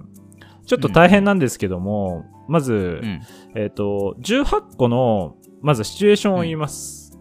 [0.65, 3.21] ちょっと大変なんですけども、まず、うん。
[3.55, 7.19] えっ、と、18個の、まずシチュエーションを言います。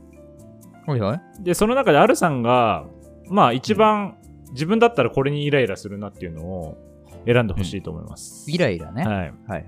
[0.87, 1.19] おいおい。
[1.41, 2.85] で、その中でアルさんが、
[3.29, 4.17] まあ一番
[4.51, 6.77] 自分だったらこれにイライラするなっていうのを
[7.25, 8.49] 選んでほしいと思います。
[8.49, 9.03] イライラね。
[9.03, 9.27] はいはい。
[9.27, 9.67] はいはい。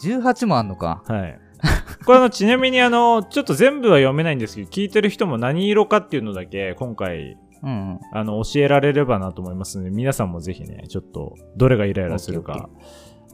[0.00, 1.02] 18もあんのか。
[1.06, 1.40] はい。
[2.06, 8.00] これあの、ちなみにあの、ちょっと全部は読めないんですけど、聞いてる人も何色かっていうのだけ、今回、うんうん。
[8.12, 12.68] あの、教えられればなと思いますので、皆さんもぜひね、ちょっと、どれがイライラするか、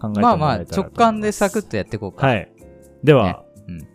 [0.01, 2.27] 考えてもらえたらまあまあ、ます直感でサクッとやっていこうか。。
[2.27, 2.51] はい
[3.03, 3.07] い。
[3.07, 3.37] では、ね
[3.69, 3.89] うん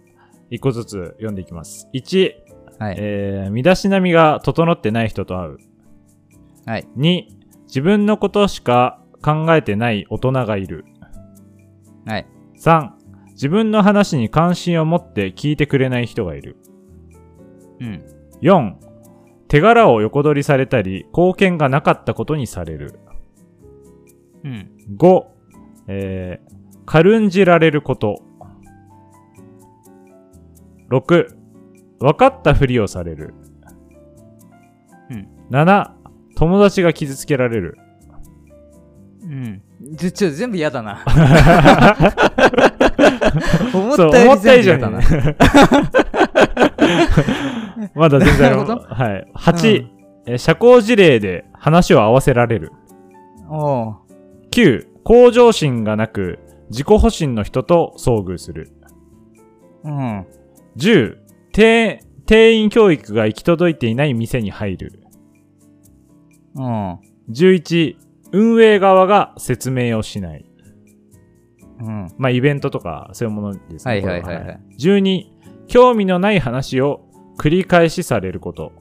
[0.52, 1.88] 一個ずつ読んでいきます。
[1.94, 2.32] 1、
[2.80, 2.96] はい。
[2.98, 5.58] えー、身だしなみが整ってない人と会う。
[6.66, 6.88] はい。
[6.98, 7.24] 2、
[7.68, 10.86] 自分のことしか考えてない大人がいる。
[12.06, 12.28] はい。
[12.60, 12.92] 3、
[13.32, 16.58] 自分の話に関心を持って聞いてくれない人がいる。
[17.80, 18.04] うん。
[18.42, 18.74] 4、
[19.48, 23.00] 手柄を横取りされたり、貢献がなかったことにされる。
[24.44, 24.72] うん。
[24.98, 25.24] 5、
[25.88, 28.22] えー、軽んじられること。
[30.90, 31.28] 6、
[32.00, 33.34] 分かったふりをされる。
[35.10, 35.28] うん。
[35.50, 35.92] 7、
[36.36, 37.78] 友達が傷つけられる。
[39.24, 39.62] うん。
[39.98, 41.00] ちょ、全部嫌だな。
[43.74, 45.00] 思っそう、たより思った以上に全部嫌だな。
[47.96, 49.28] まだ全然はい。
[49.36, 49.92] 8、うん
[50.26, 52.72] えー社交辞令で話を合わせられる。
[53.50, 53.96] おう。
[54.52, 56.38] 9、向上心がなく、
[56.70, 58.72] 自己保身の人と遭遇する。
[59.84, 60.26] うん。
[60.78, 61.18] 10、
[61.52, 65.00] 定定員教育が行き届いていない店に入る。
[66.56, 67.00] うん。
[67.32, 67.96] 11、
[68.32, 70.46] 運営側が説明をしない。
[71.82, 72.08] うん。
[72.18, 73.94] まあ、イベントとか、そういうものですね。
[73.94, 75.26] はいはいはいはいこれ12、
[75.68, 77.06] 興味のない話を
[77.38, 78.74] 繰り返しされること。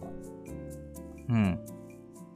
[1.29, 1.59] うん。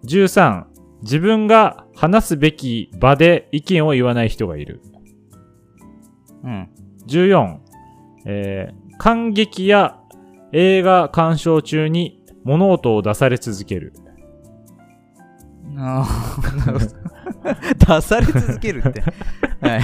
[0.05, 0.65] 13、
[1.03, 4.81] 自分が話すべき場で意見を言わない人がいる。
[6.45, 6.69] うん。
[7.07, 7.59] 14、
[8.27, 9.99] えー感激や
[10.53, 13.93] 映画鑑賞中に物音を出され続ける。
[15.77, 17.02] あーなるほど
[17.79, 19.03] 出され続けるって。
[19.61, 19.81] はい。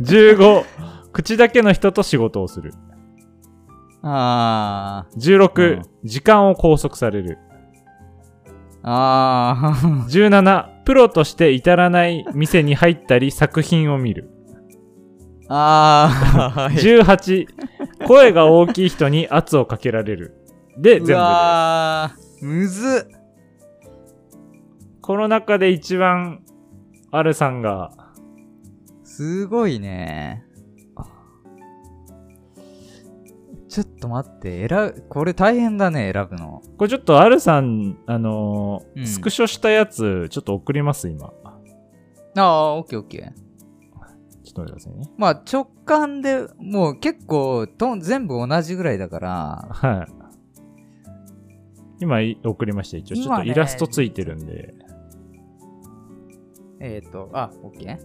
[0.00, 0.64] 15、
[1.12, 2.72] 口だけの人と仕事をする。
[4.02, 7.38] あ16、うん時間を拘束される。
[8.44, 8.56] ー。
[8.82, 10.04] あー。
[10.30, 14.30] 17、プロとして至らない店に入ったり作品を見る。
[15.48, 16.60] あー。
[16.60, 16.74] はい。
[16.74, 17.46] 18、
[18.06, 20.34] 声が大きい人に圧をかけられる。
[20.76, 22.44] で、全部うでわー。
[22.46, 23.16] むずっ。
[25.00, 26.40] この中で一番、
[27.18, 27.92] アルさんが、
[29.04, 30.44] すごいね。
[33.68, 36.62] ちょっと待って、選ぶ、これ大変だね、選ぶの。
[36.78, 41.32] これちょっとアルさん、あのーうんスクショしたやつ、ちょっと送ります、今。
[42.36, 43.46] ああ、オッケーオッケー。
[44.44, 45.10] ちょっと待ってくださいね。
[45.18, 50.12] まあ直感でもう結構と全部同じぐらいだから、はい。
[52.00, 52.98] 今い送りました。
[52.98, 54.74] 一応、ちょっとイラストついてるんで。
[56.80, 57.96] えっ、ー、と、あ、オッケー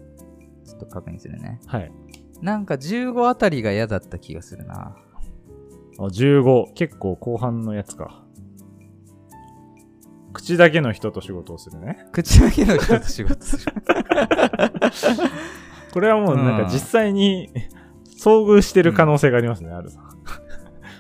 [0.65, 1.59] ちょっと確認するね。
[1.67, 1.91] はい。
[2.41, 4.95] なんか15あたりが嫌だった気がするな。
[5.97, 6.74] あ15。
[6.74, 8.24] 結構後半のやつか。
[10.34, 12.07] 口だけの人と仕事をするね。
[12.11, 13.74] 口だけの人と仕事する。
[15.93, 17.49] これはもうなんうんか実際に
[18.17, 20.09] 遭遇してる可能性がありますね、アルさん。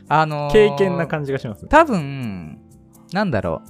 [0.09, 1.69] あのー、経験な感じがしますね。
[1.69, 2.59] 多分、
[3.13, 3.61] なんだろ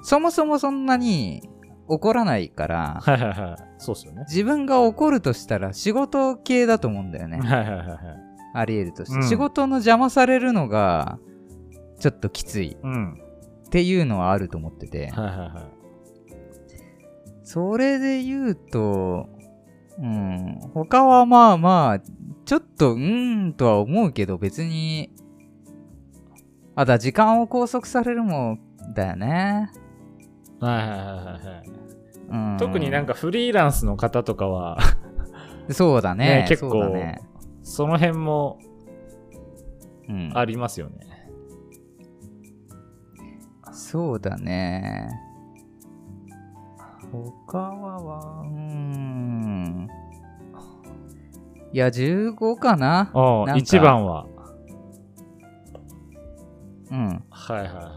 [0.00, 0.04] う。
[0.04, 1.48] そもそもそんなに
[1.88, 3.64] 怒らないから、はいはいはい。
[3.78, 4.24] そうっすよね。
[4.28, 7.38] 自分が怒るとしたら仕事系だと思うんだよね。
[7.38, 7.98] はいはいはいはい。
[8.54, 9.16] あり得るとして。
[9.16, 11.18] うん仕事の邪魔されるのが、
[11.98, 13.20] ちょっときついうん。
[13.66, 15.10] っていうのはあると思ってて。
[15.10, 15.76] はいはいはい。
[17.42, 19.28] それで言うと、
[19.98, 22.00] うん、他はまあまあ、
[22.44, 25.10] ちょっとうーんとは思うけど別に、
[26.74, 28.60] あ、だ、時間を拘束されるもん
[28.94, 29.70] だよね。
[30.60, 34.78] はいはいはいはい特になんかフリーランスの方とかは、
[35.70, 36.42] そうだね。
[36.42, 37.20] ね結構そうだね。
[37.62, 38.58] その辺も
[40.08, 41.30] うん、ありますよね。
[43.72, 45.08] そうだね。
[47.12, 49.88] 他はは、うーん。
[51.72, 53.10] いや、15かな。
[53.14, 54.26] なんか一番は。
[56.90, 57.24] うん。
[57.30, 57.95] はいはいはいは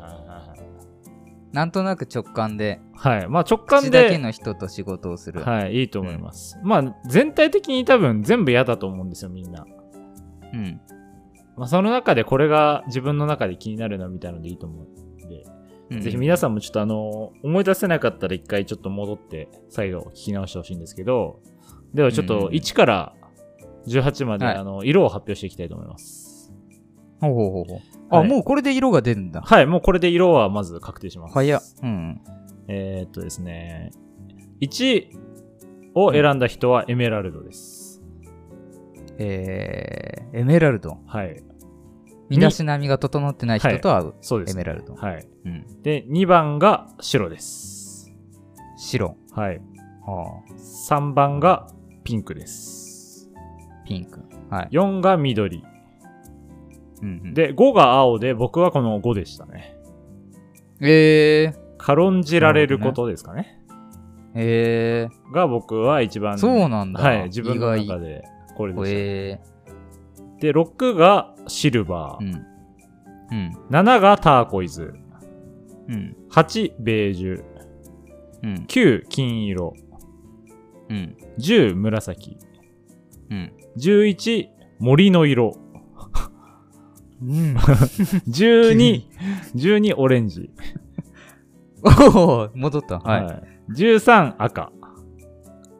[1.51, 3.17] なんとなく直感で、いはい。
[3.19, 3.27] はい。
[3.27, 5.41] まあ直感口だけで、の人と仕事をする。
[5.41, 6.59] はい、いいと思います。
[6.63, 9.65] まあ全体的に多分全部嫌だと思うんですよ、みんな。
[10.53, 10.81] うん。
[11.57, 15.43] まあその中でこれが自分の中で気になるなみたいのでいいと思うんで、
[15.91, 21.39] うんぜひ皆さんもちょっとあの、思い出せなかったら一回ちょっと戻って再度聞き直してほしいんですけど、
[21.95, 23.13] ではちょっとうん1から
[23.87, 26.53] 18まで、はいあの、色を発表していきたいと思います。
[27.19, 27.98] ほうほうほうほう。
[28.09, 29.41] あ、はいもうこれで色が出るんだ。
[29.41, 31.33] はい、もうこれで色はまず確定します。
[31.33, 31.61] 早っ。
[31.83, 32.21] うん。
[32.67, 33.91] えー、っとですね、
[34.61, 35.05] 1
[35.95, 38.01] を選んだ人はエメラルドです。
[39.17, 40.97] えー、エメラルド。
[41.05, 41.43] はい。
[42.29, 44.13] 身だしなみが整ってない人と会う。
[44.21, 44.93] そうです、エメラルド。
[44.93, 45.27] はい。
[45.45, 45.81] うん。
[45.81, 48.11] で、2番が白です。
[48.77, 49.17] 白。
[49.31, 49.61] はい。
[50.05, 51.67] は3番が
[52.03, 53.29] ピンクです。
[53.35, 54.21] あ、ピンク。
[54.49, 54.69] はい。
[54.71, 55.63] 4が緑。
[57.01, 59.75] うんうん、で、5が青で、僕はこの5でしたね。
[60.81, 63.59] えー、軽んじられることですかね。
[64.35, 66.35] えが僕は一番。
[66.35, 67.01] ー、そうなんだ。
[67.01, 68.23] はい、自分の中で
[68.55, 68.89] これでした。
[68.89, 69.39] え
[70.39, 72.31] で、6がシルバー、うー。
[72.31, 72.49] ん。
[73.31, 73.57] うん。
[73.69, 74.93] 7がターコイズ。
[75.87, 76.15] うん。
[76.31, 77.43] 8、ベージュ。
[78.43, 78.53] うん。
[78.67, 79.73] 9、金色。
[80.89, 81.17] うん。
[81.37, 82.37] 10、紫。
[83.29, 83.53] うん。
[83.77, 84.47] 11、
[84.79, 85.57] 森の色。
[87.21, 87.55] うん。
[87.57, 89.03] 12、
[89.55, 90.49] 12、オレンジ。
[91.83, 92.99] おお戻った。
[92.99, 93.73] はい。
[93.73, 93.75] い。
[93.75, 94.71] 13、赤。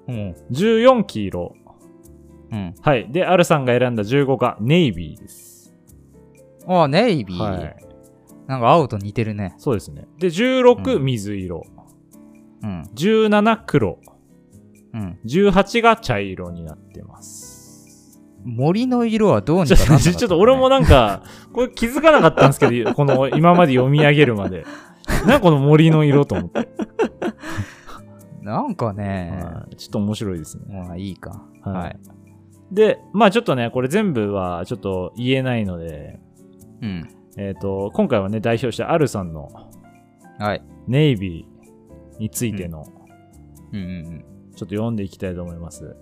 [0.07, 0.35] うん。
[0.51, 1.55] 14、黄色。
[2.51, 2.73] うん。
[2.81, 3.11] はい。
[3.11, 5.73] で、アルさんが選んだ15がネイビーです。
[6.67, 7.37] あ、ネイビー。
[7.37, 7.75] はい。
[8.47, 9.53] なんか青と似てるね。
[9.57, 10.07] そうですね。
[10.17, 11.63] で、16、うん水色。
[12.63, 12.81] うん。
[12.95, 13.99] 17、黒。
[14.93, 15.19] うん。
[15.25, 17.48] 18が茶色になってます。
[18.43, 21.23] 森の色はどうにかなねちょっと俺もなんか、
[21.53, 24.65] これ気づかなかったんですけど、 この今まで読み上げるまで。
[25.25, 26.69] なんかこの森の色と思って。
[28.41, 30.83] なんかね、はいちょっと面白いですね。
[30.87, 31.43] まあいいか。
[31.61, 31.99] はいはい。
[32.71, 36.19] で、まあちょっとね、これ全部はちょっと言えないので、
[36.81, 37.07] うん。
[37.37, 39.49] えっ、と、今回はね、代表してアルさんの
[40.39, 40.63] はい。
[40.87, 42.85] ネイビーについての
[43.73, 44.25] うんうんうん。
[44.60, 45.95] ちょっと読んでいきたいと思います。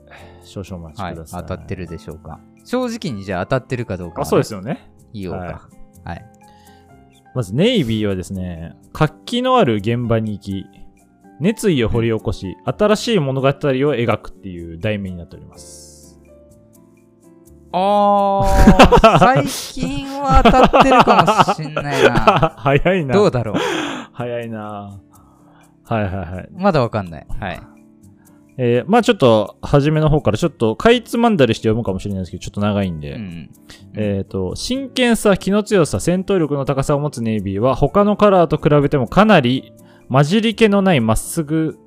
[0.43, 1.14] 少々お待ちはい。
[1.14, 1.41] ください。
[1.43, 2.39] 当たってるでしょうか。
[2.66, 4.24] 正直にじゃあ当たってるかどうか。
[4.24, 4.53] あ、そうです。
[4.53, 4.89] よね。
[5.14, 5.45] 言おうか。
[5.45, 5.70] は
[6.05, 6.26] はい。
[7.36, 10.66] まず、ネイビーはですね、活気のある現場に行き、
[11.39, 16.20] 熱意を掘り起こし、新しい物語を描くっていう題名になっております。
[17.72, 22.55] あー、最近は当たってるかもしんないな。
[22.58, 23.14] 早いな。
[23.14, 23.55] どうだろう。
[24.14, 24.99] 早いな。
[25.84, 26.49] はいはいはい。
[26.53, 27.28] まだわかんない。
[27.39, 27.76] はい。
[28.60, 33.14] えーまあちょっと、初めの方からちょっと、かいつまんだりして読むかもしれないですけど、ちょっと長いんで。
[33.14, 33.49] うん。
[33.95, 39.74] えっ、と、真剣さ、気の強さ、戦闘力の高さを持つネイビーは、他のカラーと比べてもかなり
[40.10, 41.78] 混じり気のないまっすぐ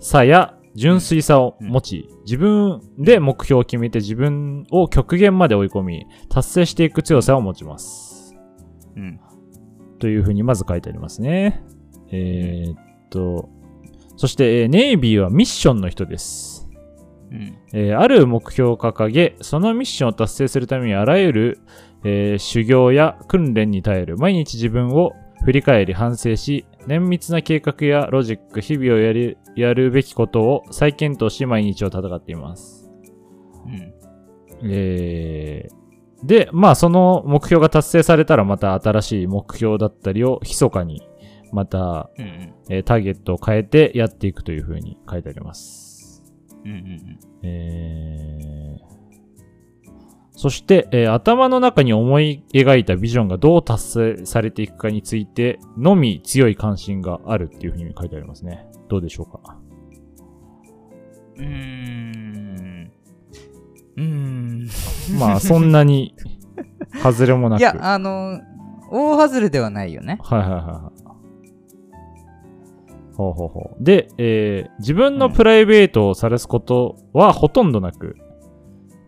[0.00, 8.36] さや純粋さを持ち、自分で目標を決めて自分を極限まで追い込み、達成していく強さを持ちます。
[8.96, 9.20] うん。
[9.98, 11.64] というふうにまず書いてありますね。
[12.10, 13.48] えーっと、
[14.18, 16.68] そして、えーネイビーはミッションの人です。
[17.30, 17.56] うん。
[17.72, 21.60] えーある目標を掲げ、そのミッションを達成するためにあらゆる、
[22.04, 24.16] えー修行や訓練に耐える。
[24.18, 25.12] 毎日自分を
[25.44, 32.90] 振り返り反省し、綿密な計画やロジック、日々をやり、やるべきことを再検討し毎日を戦っています。
[33.66, 33.94] うん。
[34.68, 35.78] えー
[36.24, 41.08] で、まあその目標が達成されたらまた新しい目標だったりを密かに
[41.52, 42.54] また、うんうん。
[42.70, 46.22] えーターゲットを変えてやっていくというふうに書いてあります。
[46.64, 48.88] うんうんえー
[50.40, 58.64] そして、えー頭の中に思い描いたビジョンがどう達成されていくかについてのみ強い関心があるっていうふうに書いてありますね。
[58.88, 59.58] どうでしょうか？
[61.38, 61.44] うん。
[61.44, 62.92] うーん。
[63.96, 65.18] うーん。
[65.18, 66.14] まあ、そんなに、
[67.02, 67.58] 外れもなく。
[67.60, 68.40] いや、あの、
[68.92, 70.18] 大外れではないよね。
[70.22, 70.97] はいはいはいはい。
[73.18, 73.84] ほうほうほう。
[73.84, 78.16] で、えー自分のプライベートを晒すことはほとんどなく、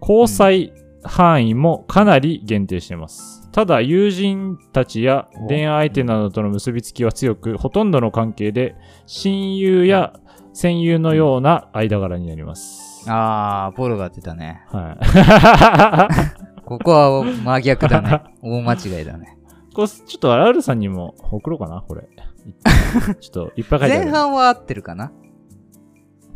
[0.02, 0.72] 交際
[1.04, 3.48] 範囲もかなり限定しています。
[3.52, 8.74] ただ、友人たちや恋愛相手などとの結びつきは強く、ほとんどの関係で
[9.06, 10.12] 親友や
[10.52, 13.04] 戦友のような間柄になります。
[13.08, 14.64] あー、ポロが出たね。
[14.72, 14.96] は
[16.58, 16.60] い。
[16.66, 18.22] ここは真逆だね。
[18.42, 19.36] 大間違いだね。
[19.72, 22.08] こうちょっと R さんにも送ろうかな、これ。
[23.20, 24.04] ちょっといっぱい書いてある。
[24.04, 25.12] 前半は合ってるかな？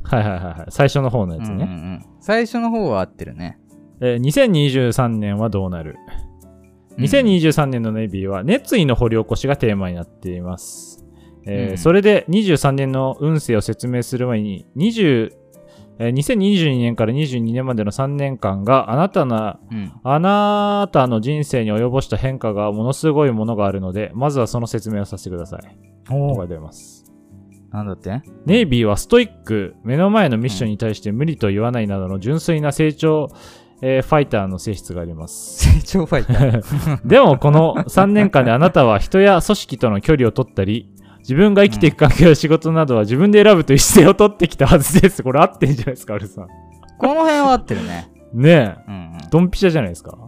[0.02, 0.66] はいはいはいはい。
[0.68, 1.55] 最初の方のやつね。
[1.55, 2.07] うんうんうん。
[2.20, 3.59] 最初の方は合ってるね。
[4.00, 5.96] えー2023年はどうなる、
[6.96, 11.05] うん2023年のネイビーは熱意の掘り起こしがテーマになっています。
[11.46, 15.32] えーうんそれで23年の運勢を説明する前に、20
[15.99, 19.92] えー2022年から22年までの3年間があなたのうん。
[20.03, 25.61] あなたの人生に及ぼした変化がものすごいものがあるので、まずはその説明をさせてください。
[26.05, 27.05] と書いてあります。
[27.70, 28.22] なんだって？
[28.47, 33.28] ネイビーはストイック、目の前のミッションに対して無理と言わないなどの純粋な成長、
[33.82, 35.64] えーファイターの性質があります。
[35.80, 37.01] 成長ファイター。
[37.07, 40.88] でもこの3年間であなたは人や組織との距離を取ったり、
[41.25, 45.22] 自分が生きていく環境や仕事などは自分で選ぶという姿勢を取ってきたはずです。
[45.22, 46.49] これ合ってんじゃないですか、アルさん。
[46.99, 48.12] この辺は合ってるね。
[48.35, 48.77] ねえ。
[48.87, 49.18] うんうん。
[49.31, 50.18] ドンピシャじゃないですか。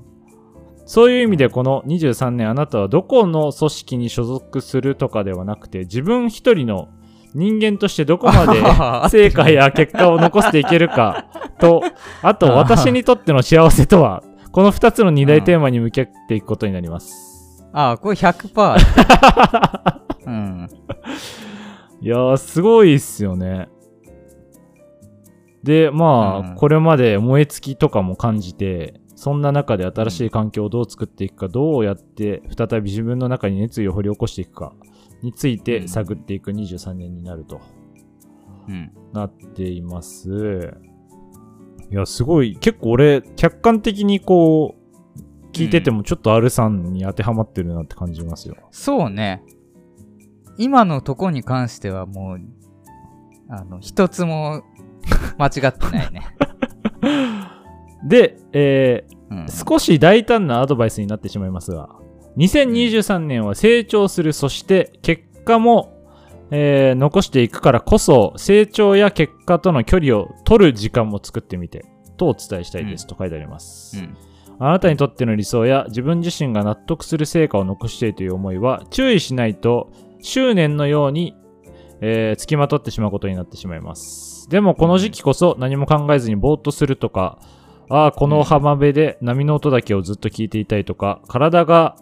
[0.86, 6.88] そういう意味でこの23年あなたはどこの組織に所属するとかではなくて自分一人の
[7.34, 8.62] 人間としてどこまで
[9.10, 11.26] 成果や結果を残していけるか
[11.58, 11.82] と、
[12.22, 14.22] あと私にとっての幸せとは、
[14.52, 17.66] この2つの二大テーマに向き合っていくことになります。
[17.74, 20.00] ああ、これ100%合ってる。
[20.26, 20.68] うん。
[22.00, 23.68] いやー、すごいっすよね。
[25.62, 34.74] で、まあ、うんこれまで燃え尽きとかも感じて、そんな中で新しい環境をどう作っていくか、どうやって再び自分の中に熱意を掘り起こしていくか
[35.22, 37.60] について探っていく23年になると
[38.68, 38.92] うん。
[39.12, 40.74] なっています。
[41.90, 48.56] いや、すごい、結構俺、客観的にこう、聞いててもちょっと R さんに当てはまってるなって感じますよ。
[48.70, 49.42] そうね。
[50.58, 52.40] 今のとこに関してはもう、
[53.48, 54.62] あの、一つも
[55.38, 56.26] 間違ってないね。
[58.04, 61.88] で、えーうん、少し大胆なアドバイスになってしまいますが、
[62.36, 65.92] 2023年は成長する、そして結果も、
[66.50, 71.84] えー残していくからこそ、成長や結果との距離を取る時間も作ってみて、
[72.16, 73.98] とお伝えしたいです、と書いてあります。
[73.98, 74.16] うん。
[74.58, 79.90] あなたにとっての理想や自分自身が納得する成果を残しているという思いは、注意しないと
[80.26, 81.36] 執念のように、
[82.00, 84.48] えー、付きまとってしまうことになってしまいます。
[84.50, 87.38] でもこの時期こそ何も考えずにぼーっとするとか、
[87.88, 91.96] ああ、この浜辺で波の音だけをずっと聞いていたいとか、体が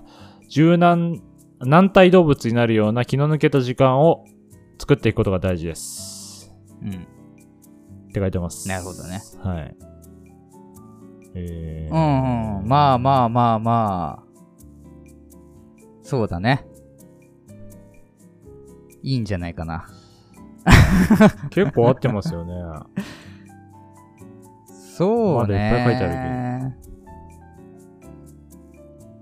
[0.48, 1.20] 柔軟、
[1.60, 4.24] 軟体動物になるような気の抜けた時間を
[4.78, 6.54] 作っていくことが大事です。
[6.82, 6.90] うん。
[8.08, 8.66] って書いてます。
[8.68, 9.20] なるほどね。
[9.42, 9.76] はい。
[11.34, 12.68] えー、うん、うん。
[12.68, 14.24] まあまあまあまあ。
[16.02, 16.66] そうだね。
[19.04, 19.86] いいんじゃないかな。
[21.50, 22.54] 結構合ってますよね。
[24.96, 25.46] そうね。
[25.46, 26.72] まだいっぱい書いてあ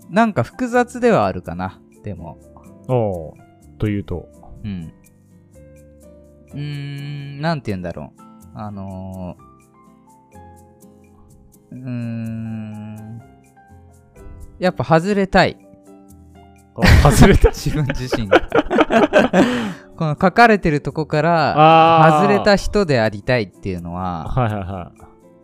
[0.08, 1.80] なんか複雑ではあるかな。
[2.04, 2.38] でも。
[2.86, 3.34] おう
[3.78, 4.28] というと。
[4.62, 4.92] うん。
[6.52, 6.58] うー
[7.38, 8.20] ん、なんて言うんだろう。
[8.54, 13.20] あのー、うーん。
[14.60, 15.61] やっぱ外れたい。
[16.74, 17.50] あ外れた。
[17.50, 18.40] 自分自身が。
[19.96, 24.92] この書かれてるとこから、外れた人でありたいっていうのは。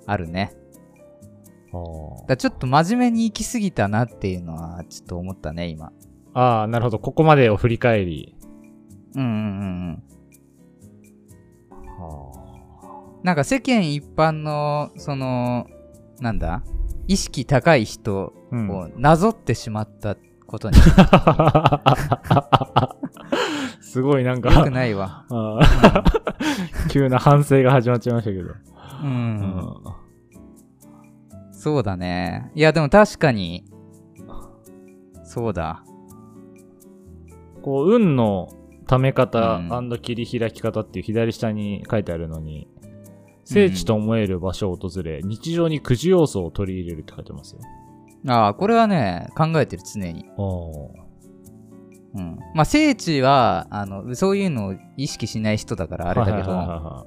[0.07, 0.53] あるね。
[2.26, 5.93] だちょっと真面目に行き過ぎたなっていうのはちょっと思ったね、今。
[6.33, 6.99] あー、なるほど。
[6.99, 8.35] ここまでを振り返り。
[9.14, 10.03] うんうんうん
[11.70, 11.95] うん。
[12.03, 15.66] はなんか世間一般の、その、
[16.20, 16.62] なんだ？
[17.07, 20.16] 意識高い人をなぞってしまった
[20.49, 20.76] ことに
[23.80, 25.24] すごいなんか、良くないわ。
[26.90, 28.44] 急な反省が始まっちゃいましたけど。
[28.44, 28.57] う。
[29.05, 29.74] うんん
[31.53, 32.51] そうだね。
[32.55, 33.64] いや、でも確かに、
[35.24, 35.84] そうだ。
[37.62, 38.49] こう、運の
[38.86, 42.68] ため方うん切り開き方っていう左下に書いてあるのに、
[43.44, 47.61] 聖地と思える場所を訪れ、日常にくじ要素を取り入れるって書いてますよ。
[48.27, 50.27] ああ、これはね、考えてる、常に。
[50.37, 50.91] お
[52.14, 52.39] うん。
[52.55, 57.07] まあ、聖地は、あの、そういうのを意識しない人だからあれだけど、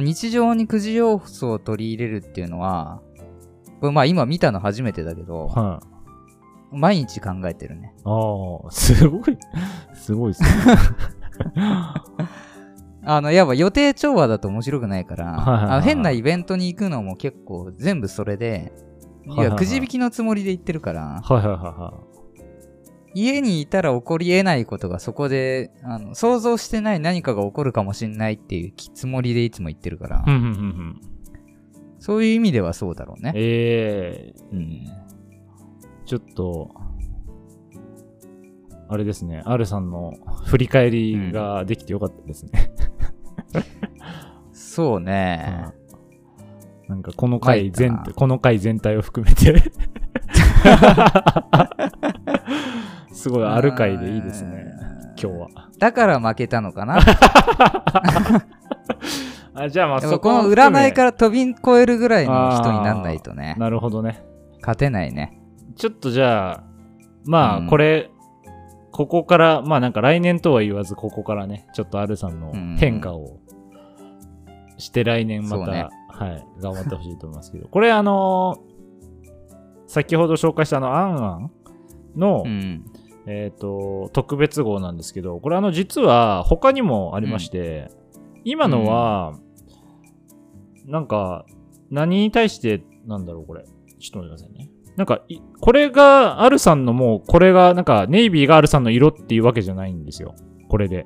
[0.00, 3.02] 日常にくじ要素を取り入れるっていうのは、
[3.80, 5.86] これまあ今見たの初めてだけど、いはい。
[6.72, 7.94] 毎日考えてるね。
[8.04, 8.10] あ
[8.68, 9.38] あ、すごい、
[9.94, 10.48] すごいですね。
[13.02, 18.72] あの、やっぱ予定調和だと面白くないから、はいはいはいあの変なイベントに行くのも結構全部それで、
[19.26, 21.94] いや、くじ引きのつもりで行ってるから、はいはいはいは
[23.14, 30.30] 家にいたら起こり得ないことがそこで、あの想像してない何かが起こるかもしんないっていうつもりでいつも言ってるから、い。
[30.30, 31.00] うんうんうんうん。
[31.98, 33.32] そういう意味ではそうだろうね。
[33.34, 34.86] ええうん。
[36.06, 36.70] ちょっと、
[38.88, 40.14] あれですね、R さんの
[40.46, 42.72] 振り返りができてよかったですね。
[44.52, 45.72] そうね。
[46.90, 49.62] なんかこの回全この回全体を含めて。
[53.12, 54.72] すごいある回でいいですね
[55.20, 55.48] 今日は。
[55.78, 56.98] だから負けたのかな。
[59.54, 64.24] あじゃあまあそここの占いからら飛び越えるぐらいの人になんないとね、なるほどね。
[64.60, 65.38] 勝てないね。
[65.76, 66.64] ちょっとじゃあ
[67.24, 67.66] まうん。
[67.66, 68.10] あこれ、
[68.90, 73.38] ここからまあなんか来年とは言わずここからねちょっと R さんの変化を
[74.78, 75.90] して来年また、
[76.24, 78.70] はい頑張ってほしいと思いますけどこれあのー
[79.90, 81.50] 先ほど紹介したあのアンアン
[82.16, 82.84] の、うん。
[83.26, 87.90] えっ、と、特別号なんですけど、これあの実は他にもありまして、
[88.44, 89.36] 今のは、
[90.86, 91.44] なんか、
[91.90, 93.64] 何に対して、なんだろうこれ。
[93.98, 94.70] ちょっと待ってくださいね。
[94.96, 100.36] なんかい、これが、アルさんのもう、これが、なんか、ネイビーがアルさんの色っていうわけじゃないんですよ。
[100.68, 101.04] これで。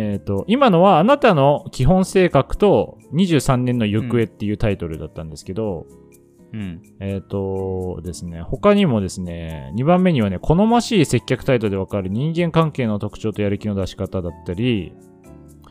[0.00, 5.86] えっ、と、今のは、あなたの基本性格と23年の行方っていうタイトルだったんですけど、
[6.52, 6.80] うん。
[7.00, 14.92] えっ、とですね、他にもですね、2番目にはね、好ましい接客態度でわかる人間関係の特徴とやる気の出し方だったり、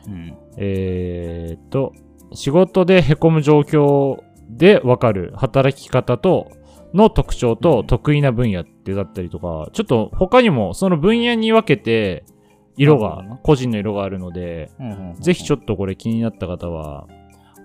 [0.06, 0.36] うん。
[0.58, 1.94] えっ、と、
[2.34, 6.50] 仕事で凹む状況でわかる働き方と、
[6.92, 12.26] の特徴と得意な分野ってだったりとか、ちょっと他にもその分野に分けて、
[12.78, 17.08] 色が個人の色があるので、うんうんうんぜひちょっとこれ気になった方は、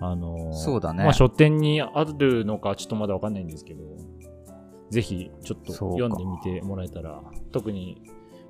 [0.01, 3.84] あのーそうだねまあ書店にあるのかちょっとまだわかんないんですけど、
[4.89, 8.01] ぜひちょっと読んでみてもらえたら、特に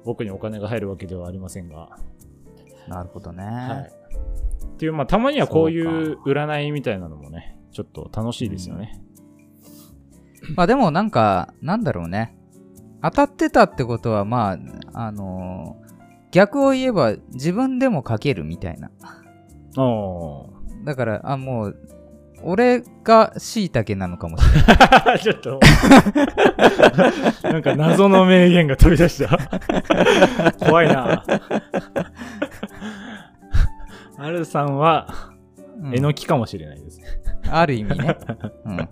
[0.05, 1.89] 僕にお金が入るわけではありませんが、
[2.87, 3.43] なるほどね。
[3.43, 3.91] はい。
[4.65, 9.01] っていう、まあたまにはこういう占いみたいなのもね、ちょっと楽しいですよね。
[10.55, 12.37] まあでもなんか、なんだろうね。
[13.01, 14.57] 当たってたってことは、ま
[14.93, 15.82] あ、あのー
[16.33, 18.89] 逆を言えば自分でも書けるみたいな。
[19.77, 20.53] ああ。
[20.83, 21.77] だから、あ、もう、
[22.41, 24.61] 俺が椎茸なのかもしれ
[25.05, 25.19] ない。
[25.21, 25.59] ちょっと。
[27.47, 29.37] なんか謎の名言が飛び出した。
[30.59, 31.23] 怖いな。
[34.17, 35.32] アルさんは、
[35.91, 37.05] えのきかもしれないですね。
[37.49, 38.17] ある意味ね。
[38.65, 38.89] うん。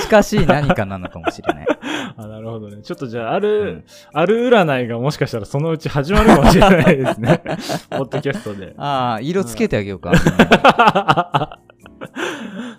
[0.00, 1.66] 近 しい何かなのかもしれない。
[2.16, 2.82] あ、なるほどね。
[2.82, 7.42] ちょっとじゃあ、ある、ある占いがもしかしたらそのうち始まるかもしれないですね。
[7.90, 8.74] ポッドキャストで。
[8.78, 10.12] ああ、色つけてあげようか。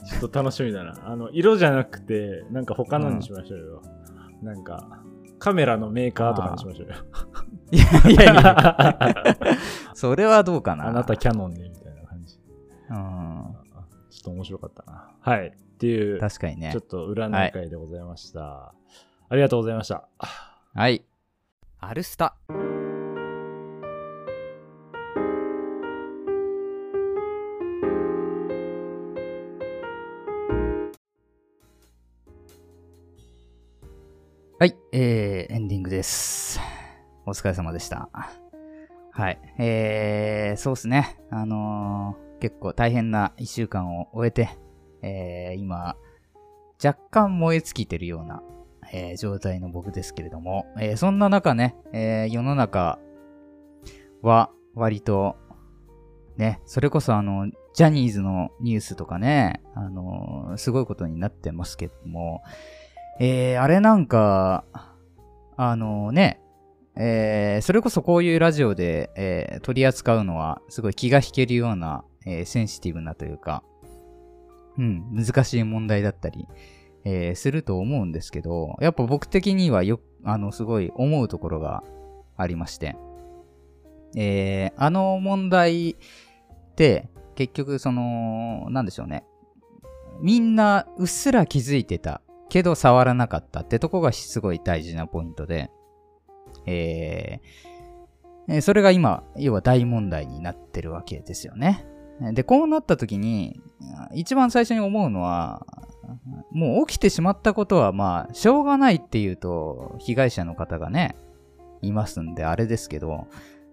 [0.05, 0.93] ちょっと楽しみだな。
[1.05, 3.81] あの、色じゃなくて、なんか他のにしましょうよ。
[4.41, 4.87] なんか、
[5.39, 6.95] カメラのメーカーとかにしましょうよ。
[7.71, 9.37] いやいやいや、
[9.93, 10.87] それはどうかな。
[10.87, 12.39] あなたキャノンで、みたいな感じ。
[12.89, 13.55] うん。
[14.09, 15.11] ちょっと面白かったな。
[15.19, 15.47] はい。
[15.47, 16.83] っていう、確かにねちょっ。
[16.83, 18.73] と占い会でございました。
[19.29, 20.07] ありがとうございました。
[20.73, 21.03] はい。
[21.79, 22.35] アルスタ。
[34.59, 36.59] はい、えー、エンディングです。
[37.27, 38.09] お疲れ様でした。
[39.11, 41.19] はい、えー、そうですね。
[41.29, 44.49] あのー、結構大変な一週間を終えて、
[45.01, 45.97] えー、今、
[46.83, 48.41] 若干燃え尽きてるような
[48.91, 52.99] えー状態の僕ですけれども、えーそんな中ね、えー世の中
[54.21, 55.35] は割と、
[56.37, 62.41] ね、それこそあの、ジャニーズのニュースとかね、あのすごいことになってますけども、
[63.19, 64.63] えーあれなんか、
[65.57, 66.39] あのね、
[66.99, 73.63] えーそれこそこういうラジオで、えー取り扱うのは、すごい気が引けるような、えーセンシティブなというか、
[74.77, 76.47] うん、難しい問題だったり、
[77.03, 81.83] えすると思うんですけど、やっぱ僕的にはよ、あの、すごい思うところが
[82.35, 82.95] ありまして、
[84.15, 85.95] えあの問題っ
[86.75, 89.23] て、結局その、なんでしょうね。
[90.21, 95.69] みんなうっすら気づいてたけど触らなかったってとこがすごい大事なポイントで、
[96.67, 97.67] えー
[98.61, 101.85] それが今、要は大問題になってるわけですよね。
[102.31, 103.59] で、こうなった時に、
[104.13, 105.65] 一番最初に思うのは、
[106.51, 111.17] もう起きてしまったことはまあ、しょうがないっていうと、被害者の方がね、
[111.81, 113.27] いますんで、あれですけど、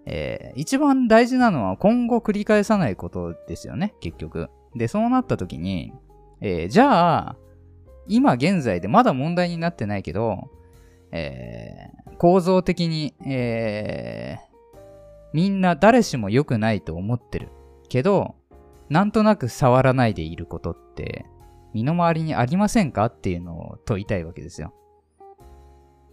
[0.06, 4.50] えー一番大事なのは今後繰り返さないことですよね、結局。
[4.74, 5.92] で、そうなった時に、
[6.40, 7.36] えーじゃあ、
[8.08, 10.50] 今現在でまだ問題になってないけど、
[11.14, 14.54] えー構造的に、えー
[15.32, 17.48] みんな誰しも良くないと思ってる。
[17.88, 18.36] けど、
[18.88, 21.26] なんとなく触らないでいることって、
[21.72, 24.72] 身の回りにありませんかっていうのを問いたいわけですよ。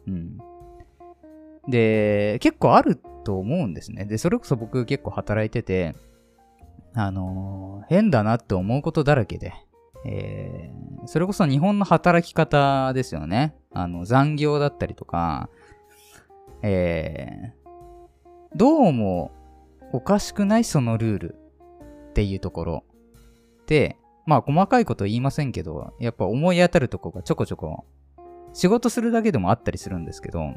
[0.07, 0.37] うん。
[1.69, 4.05] で、結構あると思うんですね。
[4.05, 5.95] で、それこそ僕結構働いてて、
[6.95, 9.53] あのー変だなって思うことだらけで、
[10.05, 13.55] えーそれこそ日本の働き方ですよね。
[13.73, 15.49] あの、残業だったりとか、
[16.61, 17.61] えー
[18.53, 19.31] どうも
[19.93, 21.35] おかしくないそのルール
[22.09, 22.83] っていうところ
[23.65, 23.95] で、
[24.25, 27.85] まあ細かいこと言いませんけど、やっぱ思い当たるとこがちょこちょこ
[28.51, 30.53] 仕事するだけでもあったりするんですけど、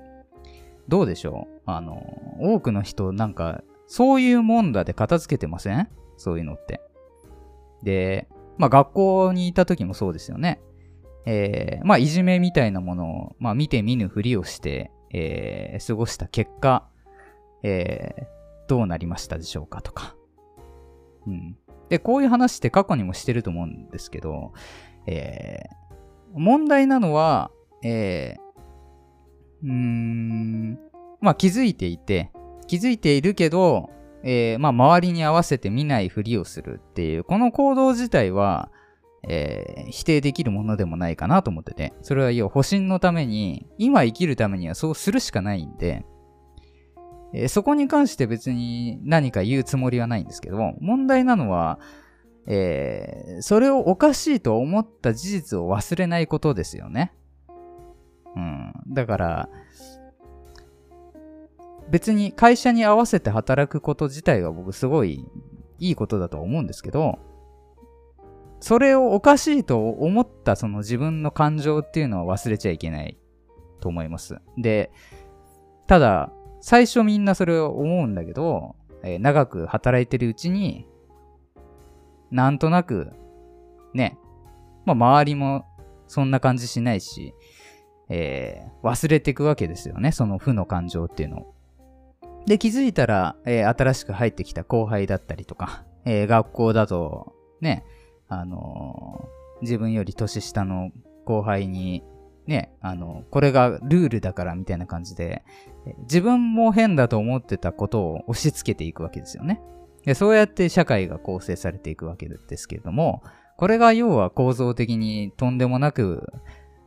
[0.89, 1.61] どうでしょう？
[1.67, 2.03] あの、
[2.41, 5.89] 多くの人なんか、そういうもんだで片付けてません？
[6.17, 6.81] そういうのって。
[7.85, 8.27] で、
[8.59, 10.61] まあ学校にいた時もそうですよね。
[11.27, 16.89] えーまあいじめみたいなものを、まあ見て見ぬふりをして、えー過ごした結果、
[17.63, 18.25] えー
[18.67, 20.17] どうなりましたでしょうかとか。
[21.27, 21.57] うん。
[21.91, 24.53] で、こういう話って過去にもしてると思うんですけど、
[25.07, 25.75] えー
[26.37, 27.51] 問題なのは、
[27.85, 28.41] えー
[29.65, 30.79] うーん、
[31.21, 32.33] まあ気づいていて、
[32.67, 33.91] 気づいているけど、
[34.23, 38.71] えーまあ周りに合わせて見ないふりをするっていう、この行動自体は、
[39.29, 46.05] えー否定できるものでもないかなと思ってて、それは要は保身のために、今生きるためにはそうするしかないんで、
[47.33, 51.79] えーそこに関して別に何か言うつもりはないんですけども、問題なのは、
[52.47, 57.13] えーそれをおかしいと思った事実を忘れないことですよね。
[58.37, 58.73] うん。
[58.89, 59.49] だから、
[61.91, 65.25] 別に会社に合わせて働くこと自体は僕すごい
[65.79, 67.19] いいことだと思うんですけど、
[68.65, 73.19] それをおかしいと思ったその自分の感情っていうのは忘れちゃいけない
[73.83, 74.39] と思います。
[74.57, 74.91] で、
[75.87, 80.89] ただ、最初みんなそれを思うんだけど、えー長く働いてるうちに、
[82.31, 83.13] なんとなく、
[83.93, 84.17] ね、
[84.87, 85.67] まあ周りも
[86.07, 87.35] そんな感じしないし、
[88.09, 91.55] えー忘れていくわけですよね、その負の感情っていうのを。
[92.47, 97.85] で、気づいたら、えー新しく入ってきた後輩だったりとか、えー学校だと、ね、
[98.29, 100.91] あのー自分より年下の
[101.25, 102.05] 後輩に、
[102.47, 105.43] ね、あのこれがルールだからみたいな感じで、
[106.03, 109.63] 自分も変だと思ってたことを押し付けていくわけですよね。
[110.05, 113.23] でそうやって社会が構成されていくわけですけれども、
[113.57, 116.31] これが要は構造的にとんでもなく、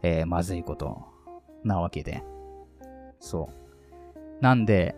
[0.04, 1.08] えーまずいこと
[1.64, 2.22] なわけで。
[3.20, 4.44] そう。
[4.44, 4.96] なんで、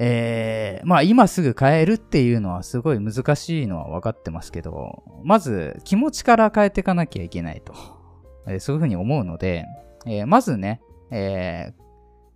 [0.00, 7.74] えー、まあ今すぐ変えるっていうのはすごい難しいのは分かってますけど、まず気持ちから変えていかなきゃいけないと。
[8.46, 9.66] えーそういうふうに思うので、
[10.06, 10.80] えーまずね、
[11.10, 11.74] え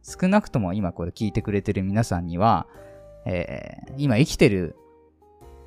[0.03, 2.67] 少なくとも今これ聞いてくれてる皆さんには、
[3.27, 4.75] え今生きてる、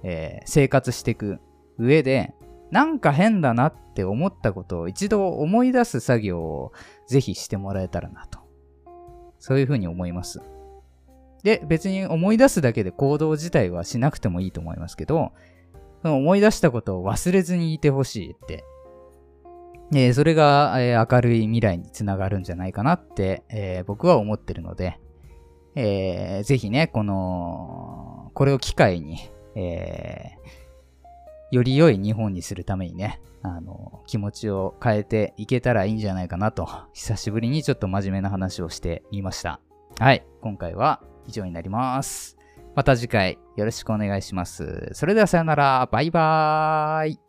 [0.03, 1.39] え生活していく
[1.77, 2.33] 上で、
[2.71, 6.73] なんか変だなって思ったことを一度思い出す作業を
[7.07, 8.39] ぜひしてもらえたらなと。
[9.39, 10.41] そういうふうに思います。
[11.45, 15.31] で、別に思い出すだけで行動自体はしなくてもいいと思いますけど、
[16.01, 18.65] その思い出したことを忘れずにいてほしいって。
[19.93, 24.99] えーそれが、えー明るい未来につながるんじゃないかなって、えー僕は思ってるので、
[25.75, 39.59] えーぜひね、この、これを機会に、えーより良い日本にするためにね、あの、気持ちを変えていけたらいいんじゃないかなと、久しぶりにちょっと真面目な話をしてみました。
[39.99, 42.37] はい、今回は以上になります。
[42.75, 44.89] また次回よろしくお願いします。
[44.93, 47.24] それではさよなら、バイバーイ。